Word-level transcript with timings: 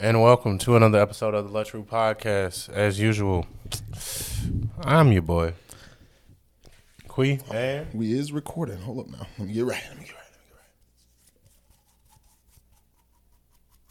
And 0.00 0.22
welcome 0.22 0.56
to 0.58 0.76
another 0.76 0.98
episode 1.00 1.34
of 1.34 1.46
the 1.46 1.52
Let's 1.52 1.74
Root 1.74 1.88
Podcast. 1.88 2.70
As 2.70 2.98
usual, 2.98 3.46
I'm 4.82 5.12
your 5.12 5.22
boy, 5.22 5.52
Kwe. 7.08 7.40
And 7.52 7.86
We 7.92 8.12
is 8.12 8.32
recording. 8.32 8.78
Hold 8.80 9.00
up 9.00 9.08
now. 9.08 9.26
Let 9.38 9.48
me 9.48 9.54
get 9.54 9.64
right. 9.66 9.82
Let 9.88 9.98
me 9.98 10.04
get 10.06 10.14
right. 10.14 10.24
Let 10.30 10.38
me 10.40 10.46
get 10.48 10.56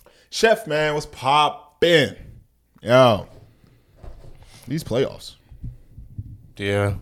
right. 0.06 0.14
Chef 0.32 0.66
man, 0.68 0.94
what's 0.96 1.06
poppin'? 1.06 2.16
Yo. 2.82 3.28
These 4.68 4.84
playoffs. 4.84 5.36
yeah, 6.58 6.96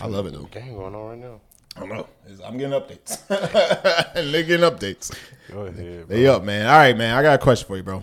I 0.00 0.06
love 0.06 0.26
it 0.26 0.32
though. 0.34 0.44
game 0.44 0.74
going 0.74 0.94
on 0.94 1.08
right 1.08 1.18
now. 1.18 1.40
I 1.76 1.80
don't 1.80 1.88
know. 1.88 2.06
It's- 2.26 2.40
I'm 2.44 2.58
getting 2.58 2.78
updates. 2.78 3.26
They're 4.14 4.42
getting 4.42 4.68
updates. 4.68 5.14
Go 5.50 5.62
ahead. 5.62 6.06
Bro. 6.08 6.16
They 6.16 6.26
up, 6.26 6.42
man. 6.44 6.66
All 6.66 6.76
right, 6.78 6.96
man. 6.96 7.16
I 7.16 7.22
got 7.22 7.34
a 7.34 7.38
question 7.38 7.66
for 7.66 7.76
you, 7.76 7.82
bro. 7.84 8.02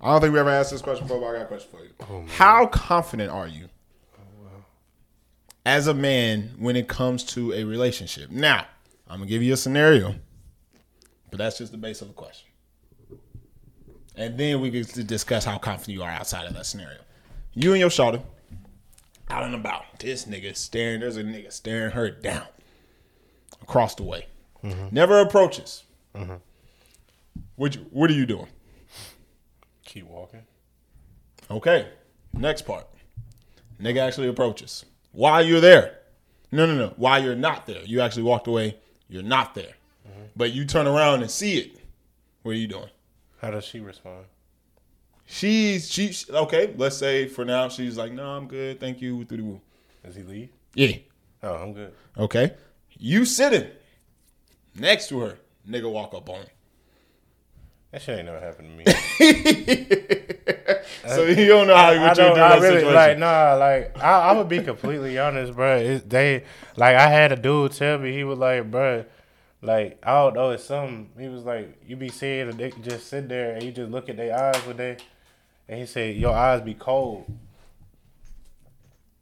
I 0.00 0.12
don't 0.12 0.20
think 0.20 0.32
we 0.32 0.38
ever 0.38 0.50
asked 0.50 0.70
this 0.70 0.82
question 0.82 1.06
before, 1.06 1.20
but 1.20 1.26
I 1.26 1.32
got 1.34 1.42
a 1.42 1.46
question 1.46 1.70
for 1.70 1.84
you. 1.84 1.90
Oh, 2.00 2.24
how 2.28 2.66
confident 2.66 3.30
are 3.30 3.48
you 3.48 3.68
as 5.66 5.86
a 5.86 5.94
man 5.94 6.54
when 6.58 6.76
it 6.76 6.88
comes 6.88 7.24
to 7.24 7.52
a 7.52 7.64
relationship? 7.64 8.30
Now, 8.30 8.66
I'm 9.08 9.18
gonna 9.18 9.28
give 9.28 9.42
you 9.42 9.52
a 9.54 9.56
scenario, 9.56 10.14
but 11.30 11.38
that's 11.38 11.58
just 11.58 11.72
the 11.72 11.78
base 11.78 12.00
of 12.00 12.08
the 12.08 12.14
question. 12.14 12.48
And 14.14 14.38
then 14.38 14.60
we 14.60 14.70
get 14.70 14.88
to 14.88 15.04
discuss 15.04 15.44
how 15.44 15.58
confident 15.58 15.94
you 15.94 16.02
are 16.02 16.10
outside 16.10 16.46
of 16.46 16.54
that 16.54 16.66
scenario. 16.66 16.98
You 17.54 17.72
and 17.72 17.80
your 17.80 17.88
shawty 17.88 18.22
out 19.30 19.44
and 19.44 19.54
about. 19.54 19.84
This 19.98 20.24
nigga 20.24 20.56
staring. 20.56 21.00
There's 21.00 21.16
a 21.16 21.22
nigga 21.22 21.52
staring 21.52 21.92
her 21.92 22.10
down 22.10 22.46
across 23.62 23.94
the 23.94 24.02
way. 24.02 24.26
Mm-hmm. 24.64 24.88
Never 24.90 25.20
approaches. 25.20 25.84
Mm-hmm. 26.14 26.34
What 27.56 27.74
you, 27.74 27.86
what 27.90 28.10
are 28.10 28.14
you 28.14 28.26
doing? 28.26 28.48
Keep 29.88 30.08
walking. 30.08 30.42
Okay. 31.50 31.88
Next 32.34 32.62
part. 32.66 32.86
Nigga 33.80 34.06
actually 34.06 34.28
approaches. 34.28 34.84
While 35.12 35.42
you're 35.42 35.62
there. 35.62 36.00
No, 36.52 36.66
no, 36.66 36.74
no. 36.74 36.92
While 36.98 37.24
you're 37.24 37.34
not 37.34 37.66
there. 37.66 37.82
You 37.84 38.02
actually 38.02 38.24
walked 38.24 38.46
away. 38.48 38.76
You're 39.08 39.22
not 39.22 39.54
there. 39.54 39.76
Mm-hmm. 40.06 40.24
But 40.36 40.52
you 40.52 40.66
turn 40.66 40.86
around 40.86 41.22
and 41.22 41.30
see 41.30 41.56
it. 41.56 41.78
What 42.42 42.52
are 42.52 42.58
you 42.58 42.66
doing? 42.66 42.90
How 43.40 43.50
does 43.50 43.64
she 43.64 43.80
respond? 43.80 44.26
She's 45.24 45.90
she's 45.90 46.28
okay. 46.28 46.74
Let's 46.76 46.98
say 46.98 47.26
for 47.26 47.46
now 47.46 47.70
she's 47.70 47.96
like, 47.96 48.12
no, 48.12 48.26
I'm 48.26 48.46
good. 48.46 48.78
Thank 48.80 49.00
you. 49.00 49.24
Through 49.24 49.38
the 49.38 49.42
woo. 49.42 49.60
Does 50.04 50.16
he 50.16 50.22
leave? 50.22 50.50
Yeah. 50.74 50.96
Oh, 51.42 51.54
I'm 51.54 51.72
good. 51.72 51.94
Okay. 52.18 52.52
You 52.98 53.24
sitting 53.24 53.68
next 54.74 55.08
to 55.08 55.20
her. 55.20 55.38
Nigga 55.66 55.90
walk 55.90 56.12
up 56.12 56.28
on. 56.28 56.44
That 57.90 58.02
shit 58.02 58.18
ain't 58.18 58.26
never 58.26 58.40
happened 58.40 58.68
to 58.70 58.76
me. 58.76 59.86
So 61.06 61.24
you 61.24 61.46
don't 61.46 61.66
know 61.66 61.76
how 61.76 61.90
you 61.90 62.00
I 62.00 62.08
would 62.08 62.14
do 62.14 62.22
don't. 62.22 62.38
I 62.38 62.54
really 62.56 62.80
situation. 62.80 62.94
like. 62.94 63.18
Nah, 63.18 63.54
like 63.54 63.98
I, 64.02 64.28
I'm 64.28 64.36
gonna 64.36 64.48
be 64.48 64.62
completely 64.62 65.18
honest, 65.26 65.54
bro. 65.54 65.76
It, 65.78 66.08
they 66.10 66.44
like 66.76 66.96
I 66.96 67.08
had 67.08 67.32
a 67.32 67.36
dude 67.36 67.72
tell 67.72 67.98
me 67.98 68.12
he 68.12 68.24
was 68.24 68.38
like, 68.38 68.70
bro, 68.70 69.04
like 69.62 69.98
I 70.02 70.12
don't 70.12 70.34
know, 70.34 70.50
it's 70.50 70.64
something. 70.64 71.08
He 71.18 71.28
was 71.28 71.44
like, 71.44 71.82
you 71.86 71.96
be 71.96 72.10
seeing 72.10 72.48
and 72.48 72.58
they 72.58 72.70
just 72.82 73.06
sit 73.08 73.28
there 73.28 73.54
and 73.54 73.62
you 73.62 73.72
just 73.72 73.90
look 73.90 74.08
at 74.08 74.16
their 74.16 74.36
eyes 74.38 74.60
when 74.66 74.76
they, 74.76 74.96
and 75.68 75.80
he 75.80 75.86
said 75.86 76.16
your 76.16 76.34
eyes 76.34 76.60
be 76.60 76.74
cold. 76.74 77.24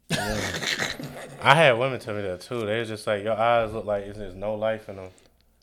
I 0.09 1.55
had 1.55 1.73
women 1.73 1.99
tell 1.99 2.15
me 2.15 2.21
that 2.23 2.41
too. 2.41 2.65
They 2.65 2.79
was 2.79 2.89
just 2.89 3.07
like 3.07 3.23
your 3.23 3.37
eyes 3.37 3.71
look 3.71 3.85
like 3.85 4.13
there's 4.13 4.35
no 4.35 4.55
life 4.55 4.89
in 4.89 4.97
them. 4.97 5.09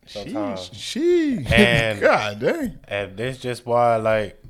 Sometimes. 0.07 0.71
She, 0.73 1.45
And- 1.53 2.01
God 2.01 2.41
dang. 2.41 2.79
And 2.89 3.17
this 3.17 3.39
just 3.39 3.65
why, 3.67 3.97
like, 3.97 4.41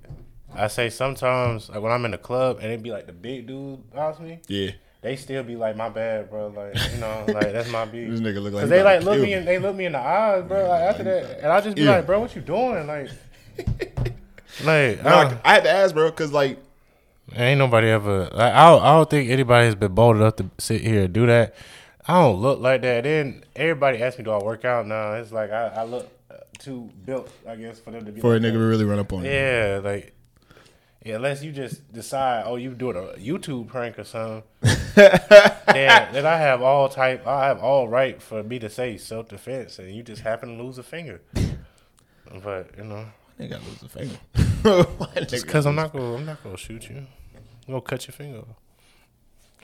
I 0.54 0.68
say 0.68 0.88
sometimes, 0.90 1.68
like 1.68 1.80
when 1.80 1.90
I'm 1.92 2.04
in 2.04 2.12
the 2.12 2.18
club 2.18 2.58
and 2.62 2.70
it 2.70 2.82
be 2.82 2.90
like 2.92 3.06
the 3.06 3.12
big 3.12 3.46
dude 3.46 3.90
bounce 3.92 4.20
me, 4.20 4.38
Yeah. 4.46 4.70
they 5.02 5.16
still 5.16 5.42
be 5.42 5.56
like, 5.56 5.76
my 5.76 5.88
bad, 5.88 6.30
bro. 6.30 6.48
Like, 6.48 6.74
you 6.92 6.98
know, 7.00 7.24
like 7.28 7.52
that's 7.52 7.70
my 7.70 7.84
beat. 7.86 8.08
This 8.08 8.20
nigga 8.20 8.40
look 8.42 8.52
like 8.52 8.62
Cause 8.62 8.70
they 8.70 8.82
like 8.82 9.02
look 9.02 9.20
me 9.20 9.32
in, 9.32 9.44
they 9.44 9.58
look 9.58 9.74
me 9.74 9.86
in 9.86 9.92
the 9.92 9.98
eyes, 9.98 10.44
bro. 10.44 10.68
Like 10.68 10.82
after 10.82 11.02
that, 11.04 11.38
and 11.40 11.46
I 11.52 11.60
just 11.60 11.74
be 11.76 11.82
Yeah. 11.82 11.96
like, 11.96 12.06
bro, 12.06 12.20
what 12.20 12.34
you 12.36 12.40
doing? 12.42 12.86
Like, 12.86 13.10
like, 14.64 15.02
No, 15.02 15.10
I, 15.10 15.40
I, 15.44 15.54
had 15.54 15.64
to 15.64 15.70
ask, 15.70 15.94
bro, 15.94 16.10
because 16.10 16.32
like 16.32 16.58
ain't 17.34 17.58
nobody 17.58 17.88
ever. 17.88 18.24
Like, 18.32 18.52
I 18.52 18.70
don't, 18.70 18.82
I 18.82 18.92
don't 18.96 19.10
think 19.10 19.30
anybody 19.30 19.66
has 19.66 19.74
been 19.74 19.94
bold 19.94 20.16
enough 20.16 20.36
to 20.36 20.50
sit 20.58 20.82
here 20.82 21.04
and 21.04 21.12
do 21.12 21.26
that. 21.26 21.54
I 22.06 22.20
don't 22.20 22.40
look 22.40 22.60
like 22.60 22.82
that. 22.82 23.04
Then 23.04 23.44
everybody 23.56 24.02
asks 24.02 24.18
me, 24.18 24.24
do 24.24 24.30
I 24.30 24.42
work 24.42 24.64
out? 24.64 24.86
No, 24.86 25.14
it's 25.14 25.32
like 25.32 25.50
I, 25.50 25.68
I 25.68 25.84
look 25.84 26.08
uh, 26.30 26.36
too 26.58 26.90
built, 27.04 27.30
I 27.48 27.56
guess, 27.56 27.80
for 27.80 27.90
them 27.90 28.04
to 28.04 28.12
be 28.12 28.20
for 28.20 28.36
a 28.36 28.38
nigga 28.38 28.52
that. 28.52 28.52
to 28.52 28.58
really 28.58 28.84
run 28.84 28.98
up 28.98 29.12
on 29.12 29.24
you. 29.24 29.30
Yeah, 29.30 29.80
like 29.82 30.14
yeah, 31.04 31.16
unless 31.16 31.42
you 31.42 31.52
just 31.52 31.92
decide, 31.92 32.44
oh, 32.46 32.56
you 32.56 32.70
doing 32.70 32.96
a 32.96 33.18
YouTube 33.18 33.68
prank 33.68 33.98
or 33.98 34.04
something, 34.04 34.42
then, 34.94 36.12
then 36.14 36.26
I 36.26 36.38
have 36.38 36.62
all 36.62 36.88
type, 36.88 37.26
I 37.26 37.46
have 37.46 37.58
all 37.58 37.88
right 37.88 38.20
for 38.22 38.42
me 38.42 38.58
to 38.58 38.70
say 38.70 38.96
self 38.96 39.28
defense, 39.28 39.78
and 39.78 39.94
you 39.94 40.02
just 40.02 40.22
happen 40.22 40.56
to 40.56 40.62
lose 40.62 40.78
a 40.78 40.82
finger. 40.82 41.20
But 42.42 42.70
you 42.78 42.84
know, 42.84 43.06
Nigga 43.38 43.60
lose 43.66 43.82
a 43.82 43.88
finger. 43.88 45.20
just 45.26 45.44
because 45.44 45.66
I'm 45.66 45.74
not 45.74 45.92
gonna, 45.92 46.14
I'm 46.14 46.24
not 46.24 46.42
gonna 46.42 46.56
shoot 46.56 46.88
you. 46.88 46.96
I'm 46.96 47.06
gonna 47.66 47.80
cut 47.80 48.06
your 48.06 48.12
finger 48.12 48.38
off. 48.38 48.56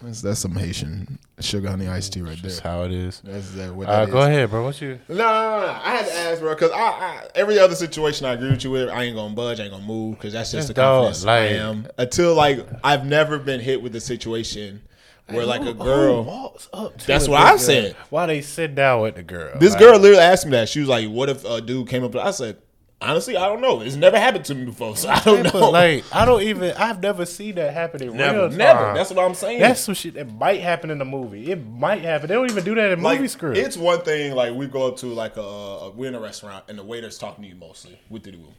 That's, 0.03 0.23
that's 0.23 0.41
some 0.41 0.53
Haitian 0.57 1.19
sugar 1.41 1.69
honey 1.69 1.89
iced 1.89 2.13
tea 2.13 2.23
right 2.23 2.31
there. 2.41 2.43
That's 2.51 2.59
how 2.59 2.83
it 2.85 2.93
is. 2.93 3.21
That's 3.25 3.51
that, 3.53 3.75
what 3.75 3.89
Uh, 3.89 4.05
that 4.07 4.13
go 4.13 4.21
is. 4.23 4.27
ahead, 4.29 4.51
bro. 4.51 4.65
What 4.65 4.81
you? 4.81 4.99
No, 5.09 5.15
no, 5.17 5.23
no, 5.61 5.67
no. 5.67 5.73
I 5.83 5.91
had 5.97 6.07
to 6.07 6.15
ask, 6.15 6.41
bro, 6.41 6.55
because 6.55 6.71
I, 6.73 6.79
I 6.79 7.27
every 7.35 7.59
other 7.59 7.75
situation 7.75 8.27
I 8.27 8.33
agree 8.33 8.51
with 8.51 8.65
you 8.65 8.71
with, 8.71 8.89
I 8.89 9.03
ain't 9.05 9.17
gonna 9.17 9.35
budge, 9.35 9.61
I 9.61 9.65
ain't 9.65 9.73
gonna 9.73 9.85
move, 9.85 10.17
because 10.17 10.33
that's 10.33 10.53
just 10.53 10.69
the 10.69 10.75
Dog, 10.75 11.05
confidence 11.13 11.27
I 11.27 11.39
am. 11.59 11.87
Until 11.99 12.35
like 12.35 12.67
I've 12.85 13.05
never 13.07 13.39
been 13.39 13.61
hit 13.61 13.83
with 13.83 13.95
a 13.97 14.01
situation 14.01 14.83
where 15.29 15.47
like 15.47 15.63
a 15.63 15.75
girl. 15.75 16.25
walks 16.25 16.69
up 16.73 16.97
to 16.99 17.07
That's 17.07 17.29
what 17.29 17.41
I 17.41 17.51
girl? 17.51 17.59
said. 17.59 17.97
Why 18.11 18.27
they 18.27 18.41
sit 18.41 18.75
down 18.75 19.03
with 19.03 19.15
the 19.15 19.23
girl? 19.23 19.59
This 19.61 19.73
Like, 19.73 19.79
girl 19.81 19.99
literally 19.99 20.23
asked 20.23 20.45
me 20.45 20.53
that. 20.53 20.69
She 20.69 20.81
was 20.81 20.89
like, 20.89 21.09
"What 21.09 21.29
if 21.29 21.45
a 21.45 21.61
dude 21.61 21.89
came 21.89 22.03
up?" 22.03 22.17
I 22.17 22.33
said, 22.33 22.57
"Honestly, 23.03 23.37
I 23.37 23.47
don't 23.47 23.61
know. 23.61 23.81
It's 23.81 23.97
never 23.97 24.19
happened 24.19 24.45
to 24.47 24.55
me 24.55 24.65
before, 24.67 24.97
so 24.97 25.09
I 25.09 25.21
don't 25.21 25.53
know." 25.55 25.71
Like 25.71 26.05
I 26.13 26.25
don't 26.25 26.43
even. 26.43 26.73
I've 26.77 27.01
never 27.03 27.25
seen 27.27 27.55
that 27.57 27.73
happen 27.73 28.03
in 28.03 28.17
never, 28.17 28.39
real 28.41 28.49
time. 28.49 28.59
never. 28.59 28.95
That's 28.95 29.11
what 29.11 29.25
I'm 29.25 29.35
saying. 29.35 29.61
That's 29.61 29.81
some 29.81 29.95
shit 29.95 30.15
that 30.15 30.31
might 30.33 30.61
happen 30.61 30.91
in 30.91 30.99
the 30.99 31.05
movie. 31.05 31.51
It 31.51 31.67
might 31.67 32.03
happen. 32.03 32.29
They 32.29 32.35
don't 32.35 32.51
even 32.51 32.65
do 32.65 32.75
that 32.75 32.91
in 32.93 33.03
like 33.03 33.19
movie 33.19 33.29
script. 33.29 33.57
it's 33.59 33.77
one 33.77 34.01
thing 34.03 34.35
like 34.35 34.55
we 34.55 34.67
go 34.67 34.87
up 34.89 34.97
to 34.99 35.07
like 35.07 35.37
a, 35.37 35.41
a 35.41 35.91
we're 35.91 36.09
in 36.09 36.15
a 36.15 36.21
restaurant 36.21 36.65
and 36.69 36.79
the 36.79 36.85
waiter's 36.85 37.19
talking 37.19 37.43
to 37.45 37.49
you 37.49 37.57
mostly 37.57 37.99
with 38.11 38.23
the 38.25 38.33
room. 38.33 38.55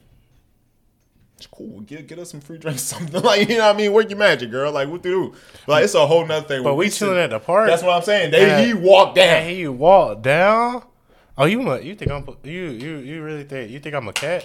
It's 1.36 1.46
cool. 1.48 1.80
Get 1.80 2.06
get 2.06 2.18
us 2.20 2.30
some 2.30 2.40
free 2.40 2.58
drinks, 2.58 2.82
something 2.94 3.20
like 3.22 3.48
you 3.48 3.58
know 3.58 3.66
what 3.66 3.74
I 3.74 3.78
mean. 3.78 3.92
Work 3.92 4.10
your 4.10 4.18
magic, 4.18 4.50
girl. 4.50 4.70
Like 4.72 4.88
what 4.88 5.02
do? 5.02 5.34
Like 5.66 5.84
it's 5.84 5.94
a 5.94 6.06
whole 6.06 6.24
nother 6.26 6.46
thing. 6.46 6.62
but 6.62 6.74
we 6.76 6.88
sit- 6.88 6.98
chilling 7.00 7.18
at 7.18 7.30
the 7.30 7.40
park. 7.40 7.68
That's 7.68 7.82
what 7.82 7.96
I'm 7.96 8.02
saying. 8.02 8.30
They 8.30 8.46
Yeah. 8.46 8.62
he 8.64 8.74
walked 8.74 9.16
down. 9.16 9.42
And 9.42 9.50
he 9.50 9.66
walked 9.68 10.22
down. 10.22 10.84
Oh, 11.38 11.44
you 11.46 11.60
mu- 11.60 11.80
you 11.80 11.94
think 11.94 12.10
I'm 12.10 12.26
you 12.44 12.64
you 12.70 12.96
you 12.98 13.22
really 13.22 13.44
think 13.44 13.70
you 13.70 13.78
think 13.80 13.94
I'm 13.94 14.08
a 14.08 14.12
cat? 14.12 14.44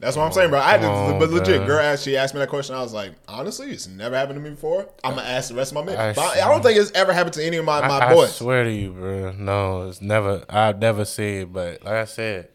That's 0.00 0.16
what 0.16 0.22
I'm 0.26 0.32
saying, 0.32 0.50
bro. 0.50 0.60
I 0.60 0.72
had 0.72 0.80
to, 0.82 0.86
Oh, 0.88 1.16
but 1.18 1.28
legit, 1.30 1.58
man. 1.58 1.66
girl 1.66 1.80
asked, 1.80 2.04
she 2.04 2.16
asked 2.16 2.32
me 2.32 2.38
that 2.38 2.48
question. 2.48 2.76
I 2.76 2.82
was 2.82 2.92
like, 2.92 3.14
honestly, 3.26 3.70
it's 3.72 3.88
never 3.88 4.16
happened 4.16 4.36
to 4.36 4.40
me 4.40 4.50
before. 4.50 4.88
I'm 5.02 5.16
gonna 5.16 5.26
ask 5.26 5.48
the 5.48 5.56
rest 5.56 5.72
of 5.72 5.74
my 5.74 5.82
men. 5.82 5.96
I 5.98 6.12
But 6.12 6.38
I, 6.38 6.44
I 6.46 6.48
don't 6.52 6.62
think 6.62 6.78
it's 6.78 6.92
ever 6.92 7.12
happened 7.12 7.32
to 7.34 7.44
any 7.44 7.56
of 7.56 7.64
my, 7.64 7.80
my 7.80 7.98
I, 7.98 8.10
I 8.10 8.14
boys. 8.14 8.32
swear 8.36 8.62
to 8.62 8.70
you, 8.72 8.92
bro. 8.92 9.32
No, 9.32 9.88
it's 9.88 10.00
never. 10.00 10.44
I've 10.48 10.78
never 10.78 11.04
seen 11.04 11.40
it, 11.42 11.52
but 11.52 11.82
like 11.82 11.94
I 11.94 12.04
said, 12.04 12.48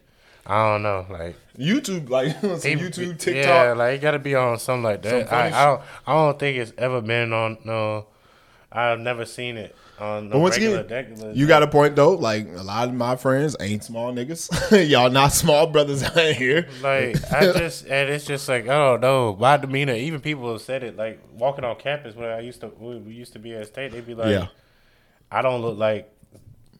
I 0.46 0.72
don't 0.72 0.82
know. 0.84 1.04
Like 1.10 1.36
YouTube, 1.58 2.08
like 2.08 2.32
some 2.40 2.50
he- 2.60 2.76
YouTube, 2.76 3.18
TikTok. 3.18 3.44
Yeah, 3.44 3.72
like 3.74 3.96
it 3.96 4.00
got 4.00 4.12
to 4.12 4.18
be 4.20 4.34
on 4.34 4.58
something 4.58 4.84
like 4.84 5.02
that. 5.02 5.28
funny 5.28 5.52
I, 5.52 5.62
I 5.62 5.66
don't. 5.66 5.82
I 6.06 6.12
don't 6.14 6.38
think 6.38 6.56
it's 6.56 6.72
ever 6.78 7.02
been 7.02 7.30
on. 7.34 7.58
No, 7.64 8.06
I've 8.74 8.98
never 8.98 9.24
seen 9.24 9.56
it. 9.56 9.76
on 10.00 10.28
But 10.30 10.40
once 10.40 10.56
regular, 10.56 10.80
again, 10.80 11.10
regular. 11.10 11.32
you 11.32 11.46
got 11.46 11.62
a 11.62 11.68
point 11.68 11.94
though. 11.94 12.14
Like 12.14 12.48
a 12.56 12.62
lot 12.62 12.88
of 12.88 12.94
my 12.94 13.14
friends 13.14 13.54
ain't 13.60 13.84
small 13.84 14.12
niggas. 14.12 14.88
Y'all 14.90 15.10
not 15.10 15.32
small 15.32 15.68
brothers 15.68 16.02
out 16.02 16.16
here. 16.16 16.66
Like 16.82 17.16
I 17.32 17.52
just 17.52 17.86
and 17.86 18.10
it's 18.10 18.24
just 18.26 18.48
like 18.48 18.66
oh, 18.66 18.70
I 18.72 18.90
don't 18.92 19.00
know 19.02 19.36
my 19.38 19.56
demeanor. 19.56 19.94
Even 19.94 20.20
people 20.20 20.50
have 20.50 20.60
said 20.60 20.82
it. 20.82 20.96
Like 20.96 21.20
walking 21.34 21.64
on 21.64 21.76
campus 21.76 22.16
when 22.16 22.28
I 22.28 22.40
used 22.40 22.60
to 22.62 22.68
we 22.68 23.14
used 23.14 23.32
to 23.34 23.38
be 23.38 23.54
at 23.54 23.68
state, 23.68 23.92
they'd 23.92 24.04
be 24.06 24.14
like, 24.14 24.30
Yeah. 24.30 24.48
I 25.30 25.40
don't 25.42 25.62
look 25.62 25.78
like. 25.78 26.10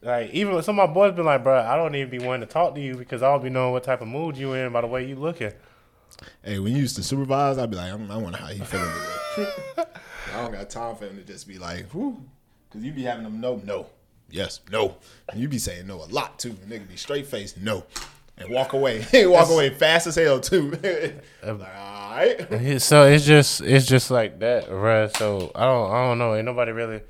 Like 0.01 0.31
even 0.31 0.61
some 0.61 0.77
of 0.79 0.89
my 0.89 0.93
boys 0.93 1.13
been 1.15 1.25
like, 1.25 1.43
bro, 1.43 1.57
I 1.61 1.77
don't 1.77 1.95
even 1.95 2.11
be 2.11 2.19
wanting 2.19 2.45
to 2.47 2.53
talk 2.53 2.75
to 2.75 2.81
you 2.81 2.95
because 2.95 3.23
I 3.23 3.31
don't 3.31 3.41
be 3.41 3.49
knowing 3.49 3.71
what 3.71 3.83
type 3.85 4.01
of 4.01 4.07
mood 4.07 4.37
you 4.37 4.53
in 4.53 4.71
by 4.73 4.81
the 4.81 4.87
way 4.87 5.07
you 5.07 5.15
looking. 5.15 5.51
Hey, 6.43 6.59
when 6.59 6.73
you 6.73 6.79
used 6.79 6.95
to 6.97 7.03
supervise, 7.03 7.57
I'd 7.57 7.71
be 7.71 7.77
like, 7.77 7.91
I'm, 7.91 8.11
I 8.11 8.17
wonder 8.17 8.37
how 8.37 8.47
he 8.47 8.59
feeling. 8.59 8.87
I 10.35 10.41
don't 10.41 10.51
got 10.51 10.69
time 10.69 10.95
for 10.95 11.05
him 11.05 11.17
to 11.17 11.23
just 11.23 11.47
be 11.47 11.57
like, 11.57 11.93
whoo. 11.93 12.21
Because 12.69 12.83
you 12.83 12.91
be 12.91 13.03
having 13.03 13.23
them 13.23 13.39
no, 13.39 13.61
no, 13.63 13.87
yes, 14.29 14.59
no. 14.71 14.97
And 15.29 15.39
you 15.39 15.47
be 15.47 15.59
saying 15.59 15.87
no 15.87 16.03
a 16.03 16.05
lot 16.05 16.39
too. 16.39 16.51
Nigga 16.51 16.87
be 16.87 16.97
straight 16.97 17.27
faced, 17.27 17.57
no. 17.57 17.83
And 18.37 18.49
walk 18.49 18.73
away. 18.73 19.01
He 19.11 19.25
walk 19.25 19.49
away 19.49 19.69
fast 19.69 20.07
as 20.07 20.15
hell 20.15 20.39
too. 20.41 20.71
like, 21.43 21.77
all 21.77 22.11
right. 22.11 22.81
So 22.81 23.05
it's 23.05 23.25
just 23.25 23.61
it's 23.61 23.85
just 23.85 24.11
like 24.11 24.39
that, 24.39 24.69
right? 24.69 25.15
So 25.15 25.51
I 25.55 25.63
don't 25.65 25.91
I 25.91 26.07
don't 26.07 26.17
know. 26.17 26.35
Ain't 26.35 26.45
nobody 26.45 26.73
really, 26.73 27.01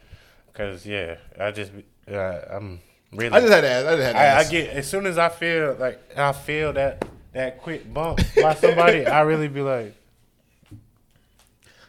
cause 0.54 0.86
yeah, 0.86 1.16
I 1.40 1.52
just 1.52 1.72
uh, 2.08 2.42
I'm 2.52 2.80
really. 3.12 3.36
I 3.36 3.40
just 3.40 3.52
had 3.52 3.62
to 3.62 3.70
ask. 3.70 3.88
I 3.88 3.96
just 3.96 4.04
had 4.04 4.14
to 4.14 4.20
I, 4.20 4.38
I 4.38 4.44
get 4.44 4.70
as 4.70 4.88
soon 4.88 5.08
as 5.08 5.18
I 5.18 5.30
feel 5.30 5.76
like 5.80 6.00
I 6.16 6.32
feel 6.32 6.74
that 6.74 7.08
that 7.34 7.62
quick 7.62 7.92
bump 7.94 8.20
by 8.42 8.54
somebody, 8.56 9.06
I 9.06 9.22
really 9.22 9.48
be 9.48 9.62
like, 9.62 9.96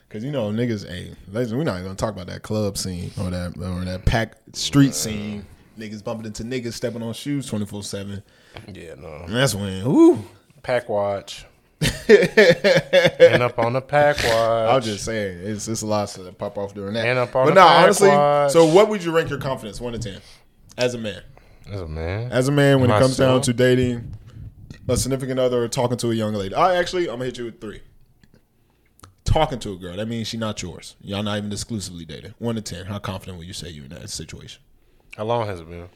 Cause 0.08 0.22
you 0.22 0.30
know 0.30 0.50
niggas, 0.50 0.86
hey, 0.88 1.12
listen, 1.32 1.58
we're 1.58 1.64
not 1.64 1.82
gonna 1.82 1.94
talk 1.96 2.12
about 2.14 2.28
that 2.28 2.42
club 2.42 2.78
scene 2.78 3.10
or 3.20 3.28
that 3.30 3.56
or 3.58 3.84
that 3.84 4.04
pack 4.06 4.34
street 4.52 4.94
scene. 4.94 5.44
Niggas 5.78 6.02
bumping 6.02 6.26
into 6.26 6.42
niggas 6.44 6.72
stepping 6.74 7.02
on 7.02 7.12
shoes 7.12 7.46
twenty 7.46 7.66
four 7.66 7.82
seven. 7.82 8.22
yeah, 8.72 8.94
no, 8.94 9.08
And 9.24 9.34
that's 9.34 9.54
when, 9.54 9.84
ooh. 9.86 10.24
pack 10.62 10.88
watch, 10.88 11.44
and 12.08 13.42
up 13.42 13.58
on 13.58 13.72
the 13.74 13.82
pack 13.82 14.16
watch. 14.18 14.70
I'm 14.76 14.80
just 14.80 15.04
saying, 15.04 15.40
it's 15.42 15.66
it's 15.68 15.82
a 15.82 15.86
lot 15.86 16.08
that 16.10 16.38
pop 16.38 16.56
off 16.56 16.72
during 16.72 16.94
that. 16.94 17.04
And 17.04 17.18
up 17.18 17.34
on 17.34 17.46
but 17.48 17.54
the 17.54 17.60
no, 17.60 17.66
pack 17.66 17.82
honestly, 17.84 18.08
watch. 18.08 18.52
so 18.52 18.64
what 18.64 18.88
would 18.88 19.02
you 19.04 19.10
rank 19.10 19.28
your 19.28 19.40
confidence 19.40 19.80
one 19.80 19.92
to 19.92 19.98
ten 19.98 20.20
as 20.78 20.94
a 20.94 20.98
man? 20.98 21.20
As 21.70 21.80
a 21.80 21.88
man, 21.88 22.30
As 22.32 22.46
a 22.48 22.52
man, 22.52 22.80
when 22.80 22.90
it 22.90 22.98
comes 23.00 23.16
down 23.16 23.40
to 23.42 23.52
dating 23.52 24.14
a 24.88 24.96
significant 24.96 25.40
other 25.40 25.64
or 25.64 25.68
talking 25.68 25.96
to 25.98 26.12
a 26.12 26.14
young 26.14 26.32
lady, 26.32 26.54
I 26.54 26.76
actually 26.76 27.02
I'm 27.08 27.14
gonna 27.16 27.24
hit 27.24 27.38
you 27.38 27.46
with 27.46 27.60
three. 27.60 27.80
Talking 29.36 29.58
to 29.58 29.72
a 29.74 29.76
girl, 29.76 29.96
that 29.96 30.08
means 30.08 30.28
she 30.28 30.38
not 30.38 30.62
yours. 30.62 30.96
Y'all 31.02 31.22
not 31.22 31.36
even 31.36 31.52
exclusively 31.52 32.06
dating. 32.06 32.32
One 32.38 32.54
to 32.54 32.62
ten, 32.62 32.86
how 32.86 32.98
confident 32.98 33.36
would 33.36 33.46
you 33.46 33.52
say 33.52 33.68
you're 33.68 33.84
in 33.84 33.90
that 33.90 34.08
situation? 34.08 34.62
how 35.14 35.24
long 35.24 35.46
has 35.46 35.60
it 35.60 35.68
been? 35.68 35.90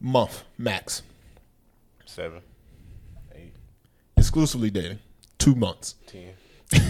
Month 0.00 0.42
max. 0.58 1.02
Seven, 2.04 2.40
eight, 3.36 3.52
Exclusively 4.16 4.70
dating, 4.70 4.98
two 5.38 5.54
months. 5.54 5.94
ten. 6.08 6.34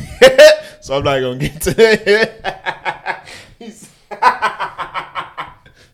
So 0.80 0.96
I'm 0.96 1.04
not 1.04 1.20
gonna 1.20 1.36
get 1.38 1.60
to 1.62 1.74
that. 1.74 3.26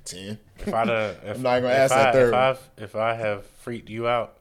Ten. 0.04 0.38
If 0.58 0.74
I 0.74 0.84
done, 0.84 1.16
if, 1.24 1.36
I'm 1.36 1.42
not 1.42 1.60
gonna 1.62 1.74
ask 1.74 1.92
that 1.92 2.12
third 2.12 2.28
If. 2.28 2.34
I've, 2.34 2.60
if 2.76 2.94
I 2.96 3.14
have 3.14 3.44
freaked 3.62 3.88
you 3.88 4.06
out, 4.06 4.36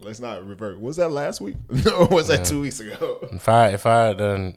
Let's 0.00 0.20
not 0.20 0.46
revert. 0.46 0.80
Was 0.80 0.96
that 0.96 1.10
last 1.10 1.40
week? 1.40 1.56
No, 1.84 2.08
was 2.10 2.28
that 2.28 2.44
two 2.44 2.60
weeks 2.60 2.80
ago? 2.80 3.18
if 3.32 3.48
I 3.48 3.68
if 3.68 3.86
I 3.86 4.12
done 4.14 4.56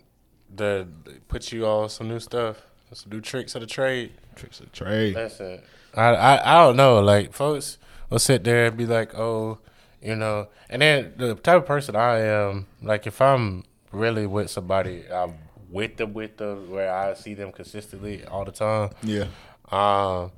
the 0.54 0.88
put 1.28 1.52
you 1.52 1.66
on 1.66 1.90
some 1.90 2.08
new 2.08 2.20
stuff, 2.20 2.58
some 2.94 3.12
new 3.12 3.22
tricks 3.22 3.56
of 3.56 3.62
the 3.62 3.68
trade, 3.68 4.12
Tricks 4.36 4.60
of 4.60 4.72
the 4.72 4.72
trade. 4.72 5.16
That's 5.16 5.40
it. 5.40 5.64
I, 5.96 6.08
I 6.14 6.56
I 6.56 6.66
don't 6.66 6.78
know. 6.78 7.00
Like 7.00 7.34
folks 7.34 7.78
will 8.10 8.20
sit 8.20 8.44
there 8.44 8.68
and 8.68 8.78
be 8.78 8.86
like, 8.86 9.18
oh, 9.18 9.60
you 10.02 10.16
know. 10.16 10.48
And 10.70 10.82
then 10.82 11.14
the 11.18 11.36
type 11.36 11.58
of 11.58 11.66
person 11.66 11.96
I 11.96 12.20
am, 12.20 12.68
like 12.82 13.08
if 13.08 13.22
I'm 13.22 13.64
really 13.92 14.26
with 14.26 14.50
somebody, 14.50 15.04
I'm 15.12 15.36
with 15.70 15.98
them 15.98 16.14
with 16.14 16.38
them 16.38 16.70
where 16.70 16.94
I 16.94 17.14
see 17.14 17.34
them 17.34 17.52
consistently 17.52 18.26
all 18.26 18.46
the 18.46 18.52
time. 18.52 18.92
Yeah. 19.04 19.26
Um, 19.72 20.32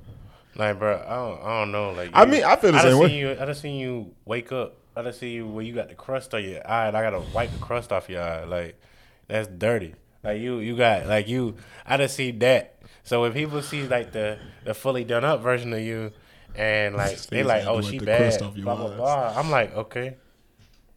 like 0.56 0.78
bro, 0.78 1.02
I 1.06 1.14
don't, 1.14 1.42
I 1.42 1.60
don't 1.60 1.72
know. 1.72 1.90
Like 1.92 2.10
I 2.14 2.24
mean, 2.24 2.44
I 2.44 2.56
feel 2.56 2.72
the 2.72 2.78
done 2.78 2.90
same 2.92 2.98
way. 2.98 3.08
seen 3.08 3.18
You, 3.18 3.30
I 3.32 3.46
just 3.46 3.60
seen 3.60 3.76
you 3.80 4.14
wake 4.24 4.52
up. 4.52 4.76
I 4.96 5.02
just 5.02 5.18
see 5.18 5.30
you 5.30 5.46
where 5.46 5.64
you 5.64 5.74
got 5.74 5.88
the 5.88 5.94
crust 5.94 6.34
on 6.34 6.44
your 6.44 6.68
eye, 6.68 6.88
and 6.88 6.96
I 6.96 7.02
gotta 7.02 7.22
wipe 7.34 7.50
the 7.52 7.58
crust 7.58 7.92
off 7.92 8.08
your 8.08 8.22
eye. 8.22 8.44
Like 8.44 8.80
that's 9.28 9.48
dirty. 9.48 9.94
Like 10.22 10.40
you, 10.40 10.58
you 10.58 10.76
got 10.76 11.06
like 11.06 11.28
you. 11.28 11.56
I 11.84 11.96
just 11.96 12.16
see 12.16 12.30
that. 12.32 12.78
So 13.02 13.22
when 13.22 13.32
people 13.32 13.60
see 13.62 13.86
like 13.86 14.12
the 14.12 14.38
the 14.64 14.72
fully 14.74 15.04
done 15.04 15.24
up 15.24 15.42
version 15.42 15.72
of 15.72 15.80
you, 15.80 16.12
and 16.54 16.94
like 16.96 17.20
they 17.26 17.42
like, 17.42 17.66
oh, 17.66 17.80
she 17.80 17.98
bad, 17.98 18.18
crust 18.20 18.42
off 18.42 18.56
your 18.56 18.64
blah 18.64 18.76
blah 18.76 18.90
eyes. 18.90 18.96
blah. 18.96 19.34
I'm 19.36 19.50
like, 19.50 19.74
okay, 19.74 20.16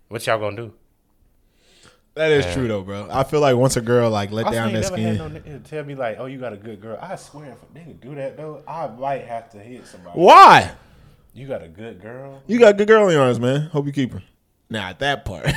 what 0.10 0.26
y'all 0.26 0.40
gonna 0.40 0.56
do? 0.56 0.74
That 2.14 2.32
is 2.32 2.52
true 2.54 2.68
though, 2.68 2.82
bro. 2.82 3.08
I 3.12 3.24
feel 3.24 3.42
like 3.42 3.56
once 3.56 3.78
a 3.78 3.82
girl 3.82 4.10
like 4.10 4.32
let 4.32 4.48
I 4.48 4.52
down 4.52 4.74
that 4.74 4.86
skin. 4.86 5.18
no 5.18 5.60
tell 5.66 5.84
me 5.84 5.94
like, 5.94 6.18
oh, 6.20 6.26
you 6.26 6.40
got 6.40 6.52
a 6.52 6.58
good 6.58 6.82
girl. 6.82 6.98
I 7.00 7.16
swear, 7.16 7.52
if 7.52 7.62
a 7.62 7.66
nigga 7.80 8.00
do 8.02 8.16
that 8.16 8.38
though, 8.38 8.64
I 8.68 8.88
might 8.88 9.26
have 9.26 9.52
to 9.52 9.60
hit 9.60 9.86
somebody. 9.86 10.20
Why? 10.20 10.72
You 11.38 11.46
got 11.46 11.62
a 11.62 11.68
good 11.68 12.02
girl. 12.02 12.42
You 12.48 12.58
got 12.58 12.72
a 12.72 12.74
good 12.74 12.88
girl 12.88 13.06
in 13.08 13.12
your 13.14 13.22
arms, 13.22 13.40
man. 13.40 13.70
Hope 13.70 13.86
you 13.86 13.92
keep 13.92 14.12
her. 14.12 14.24
Now 14.72 14.90
at 14.90 14.98
that 15.00 15.24
part. 15.24 15.46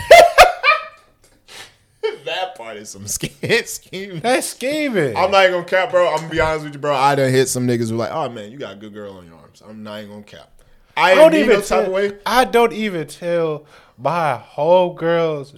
that 2.27 2.55
part 2.55 2.77
is 2.77 2.91
some 2.91 3.07
skin 3.09 3.65
scheme. 3.65 4.21
That's 4.21 4.49
scheming. 4.49 5.17
I'm 5.17 5.31
not 5.31 5.45
even 5.45 5.55
gonna 5.55 5.65
cap, 5.65 5.91
bro. 5.91 6.11
I'm 6.11 6.19
gonna 6.19 6.29
be 6.29 6.39
honest 6.39 6.65
with 6.65 6.75
you, 6.75 6.81
bro. 6.81 6.95
I 6.95 7.15
done 7.15 7.33
hit 7.33 7.49
some 7.49 7.67
niggas 7.67 7.89
who 7.89 7.97
like, 7.97 8.11
oh 8.13 8.29
man, 8.29 8.53
you 8.53 8.59
got 8.59 8.75
a 8.75 8.77
good 8.77 8.93
girl 8.93 9.15
on 9.15 9.25
your 9.25 9.37
arms. 9.37 9.63
I'm 9.67 9.83
not 9.83 10.01
even 10.01 10.11
gonna 10.11 10.23
cap. 10.25 10.51
I, 10.99 11.13
I 11.13 11.15
don't 11.15 11.33
even 11.33 11.49
no 11.49 11.61
type 11.61 11.67
tell, 11.67 11.87
of 11.87 11.93
way. 11.93 12.13
I 12.27 12.45
don't 12.45 12.75
even 12.75 13.07
tell 13.07 13.65
my 13.97 14.37
whole 14.37 14.93
girls, 14.93 15.55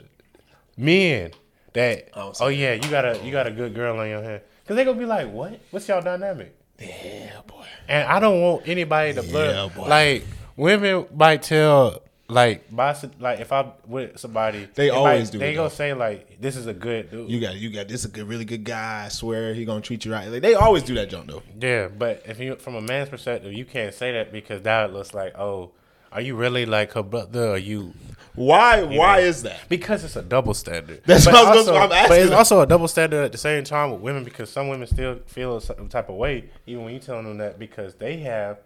men, 0.76 1.32
that 1.72 2.10
Oh, 2.14 2.32
oh 2.38 2.46
yeah, 2.46 2.74
you 2.74 2.88
got 2.88 3.04
a 3.04 3.18
you 3.24 3.32
got 3.32 3.48
a 3.48 3.50
good 3.50 3.74
girl 3.74 3.98
on 3.98 4.08
your 4.08 4.22
hand. 4.22 4.42
Cause 4.68 4.76
they 4.76 4.84
gonna 4.84 5.00
be 5.00 5.04
like, 5.04 5.32
what? 5.32 5.58
What's 5.72 5.88
y'all 5.88 6.00
dynamic? 6.00 6.54
Yeah, 6.78 7.40
boy. 7.44 7.61
And 7.92 8.08
I 8.08 8.18
don't 8.20 8.40
want 8.40 8.66
anybody 8.66 9.12
to 9.14 9.22
blur. 9.22 9.68
Yeah. 9.76 9.82
Like 9.86 10.24
women 10.56 11.06
might 11.14 11.42
tell 11.42 12.02
like 12.28 12.72
my 12.72 12.96
like 13.20 13.40
if 13.40 13.52
I'm 13.52 13.72
with 13.86 14.18
somebody, 14.18 14.66
They 14.74 14.88
might- 14.90 14.96
always 14.96 15.28
do 15.28 15.38
They 15.38 15.52
gonna 15.54 15.68
though. 15.68 15.74
say 15.74 15.92
like 15.92 16.40
this 16.40 16.56
is 16.56 16.66
a 16.66 16.72
good 16.72 17.10
dude. 17.10 17.30
You 17.30 17.38
got 17.40 17.56
you 17.56 17.68
got 17.70 17.88
this 17.88 18.00
is 18.00 18.06
a 18.06 18.08
good, 18.08 18.26
really 18.26 18.46
good 18.46 18.64
guy. 18.64 19.04
I 19.04 19.08
swear 19.08 19.52
he 19.52 19.66
gonna 19.66 19.82
treat 19.82 20.04
you 20.06 20.12
right. 20.12 20.28
Like 20.28 20.40
they 20.40 20.54
always 20.54 20.82
do 20.82 20.94
that 20.94 21.10
jump 21.10 21.26
though. 21.28 21.42
yeah, 21.60 21.88
but 21.88 22.22
if 22.26 22.40
you 22.40 22.56
from 22.56 22.74
a 22.76 22.80
man's 22.80 23.10
perspective, 23.10 23.52
you 23.52 23.66
can't 23.66 23.92
say 23.94 24.12
that 24.12 24.32
because 24.32 24.64
now 24.64 24.84
it 24.86 24.92
looks 24.94 25.12
like 25.12 25.36
oh, 25.38 25.72
are 26.10 26.22
you 26.22 26.34
really 26.34 26.64
like 26.64 26.92
her 26.92 27.02
brother? 27.02 27.48
Or 27.50 27.58
you 27.58 27.92
Why? 28.34 28.82
Why 28.82 29.20
is 29.20 29.42
that? 29.42 29.68
Because 29.68 30.04
it's 30.04 30.16
a 30.16 30.22
double 30.22 30.54
standard. 30.54 31.02
That's 31.04 31.26
but 31.26 31.34
what 31.34 31.46
I 31.46 31.50
was 31.50 31.58
also, 31.68 31.72
gonna- 31.78 31.94
I'm 31.94 32.08
But 32.08 32.18
it's 32.18 32.30
that. 32.30 32.36
also 32.38 32.60
a 32.62 32.66
double 32.66 32.88
standard 32.88 33.24
at 33.24 33.32
the 33.32 33.38
same 33.38 33.62
time 33.64 33.90
with 33.92 34.00
women 34.00 34.24
because 34.24 34.48
some 34.50 34.68
women 34.68 34.86
still 34.86 35.20
feel 35.26 35.56
a 35.58 35.60
type 35.88 36.08
of 36.08 36.16
way 36.16 36.48
even 36.66 36.84
when 36.84 36.94
you 36.94 37.00
telling 37.00 37.24
them 37.24 37.38
that 37.38 37.58
because 37.58 37.94
they 37.96 38.18
have 38.18 38.58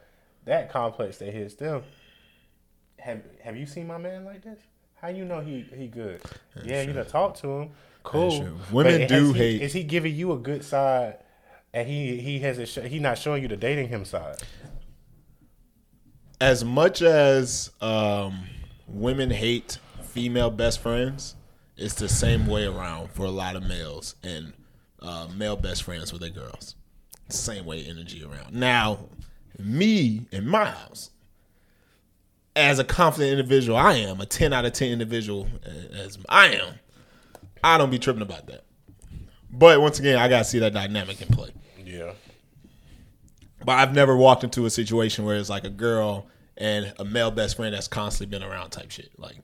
that 0.45 0.71
complex 0.71 1.19
that 1.19 1.33
hits 1.33 1.55
them. 1.55 1.83
Have 2.99 3.23
Have 3.43 3.57
you 3.57 3.67
seen 3.67 3.87
my 3.89 3.99
man 3.99 4.25
like 4.25 4.43
this? 4.43 4.59
How 5.01 5.09
you 5.09 5.25
know 5.25 5.41
he 5.41 5.67
he 5.77 5.89
good? 5.89 6.21
yeah, 6.65 6.83
you 6.83 6.93
done 6.93 7.07
talk 7.07 7.35
to 7.39 7.49
him. 7.49 7.71
Cool. 8.05 8.39
true. 8.39 8.57
Women 8.71 9.01
But 9.01 9.09
do 9.09 9.33
he- 9.33 9.39
hate- 9.39 9.63
Is 9.63 9.73
he 9.73 9.83
giving 9.83 10.15
you 10.15 10.31
a 10.33 10.39
good 10.39 10.65
side? 10.65 11.19
And 11.75 11.89
he 11.89 12.19
he 12.21 12.39
hasn't 12.39 12.69
sh- 12.69 12.79
he 12.89 13.01
not 13.01 13.19
showing 13.19 13.43
you 13.43 13.49
the 13.49 13.57
dating 13.57 13.89
him 13.89 14.05
side. 14.05 14.37
as 16.41 16.65
much 16.65 17.03
as 17.03 17.71
um, 17.81 18.45
women 18.87 19.31
hate 19.31 19.79
female 20.03 20.51
best 20.51 20.81
friends, 20.81 21.37
it's 21.77 21.95
the 21.95 22.09
same 22.09 22.47
way 22.47 22.65
around 22.65 23.11
for 23.11 23.25
a 23.25 23.31
lot 23.31 23.57
of 23.57 23.63
males 23.63 24.15
and 24.23 24.53
uh, 25.03 25.29
male 25.37 25.57
best 25.57 25.83
friends 25.83 26.13
with 26.13 26.23
their 26.23 26.31
girls. 26.31 26.75
Same 27.29 27.67
way 27.67 27.85
energy 27.85 28.25
around. 28.25 28.55
Now, 28.55 29.01
me 29.59 30.27
in 30.31 30.49
my 30.49 30.67
house, 30.67 31.11
as 32.55 32.79
a 32.79 32.85
confident 32.85 33.33
individual, 33.33 33.77
I 33.77 33.95
am 33.95 34.21
a 34.21 34.27
ten 34.27 34.53
out 34.53 34.65
of 34.65 34.73
ten 34.73 34.91
individual 34.91 35.49
uh, 35.67 35.95
as 35.97 36.19
I 36.29 36.49
am. 36.55 36.75
I 37.63 37.77
don't 37.77 37.91
be 37.91 37.99
tripping 37.99 38.23
about 38.23 38.47
that. 38.47 38.65
But 39.51 39.81
once 39.81 39.99
again, 39.99 40.19
I 40.19 40.29
gotta 40.29 40.45
see 40.45 40.61
that 40.61 40.73
dynamic 40.73 41.21
in 41.21 41.29
play. 41.29 41.51
Yeah. 41.85 42.13
But 43.65 43.73
I've 43.73 43.95
never 43.95 44.17
walked 44.17 44.45
into 44.45 44.65
a 44.67 44.71
situation 44.71 45.25
where 45.25 45.37
it's 45.37 45.51
like 45.51 45.65
a 45.65 45.71
girl 45.71 46.27
and 46.57 46.93
a 46.99 47.05
male 47.05 47.31
best 47.31 47.57
friend 47.57 47.75
that's 47.75 47.89
constantly 47.89 48.37
been 48.37 48.47
around 48.47 48.71
type 48.71 48.91
shit. 48.91 49.11
Like 49.19 49.37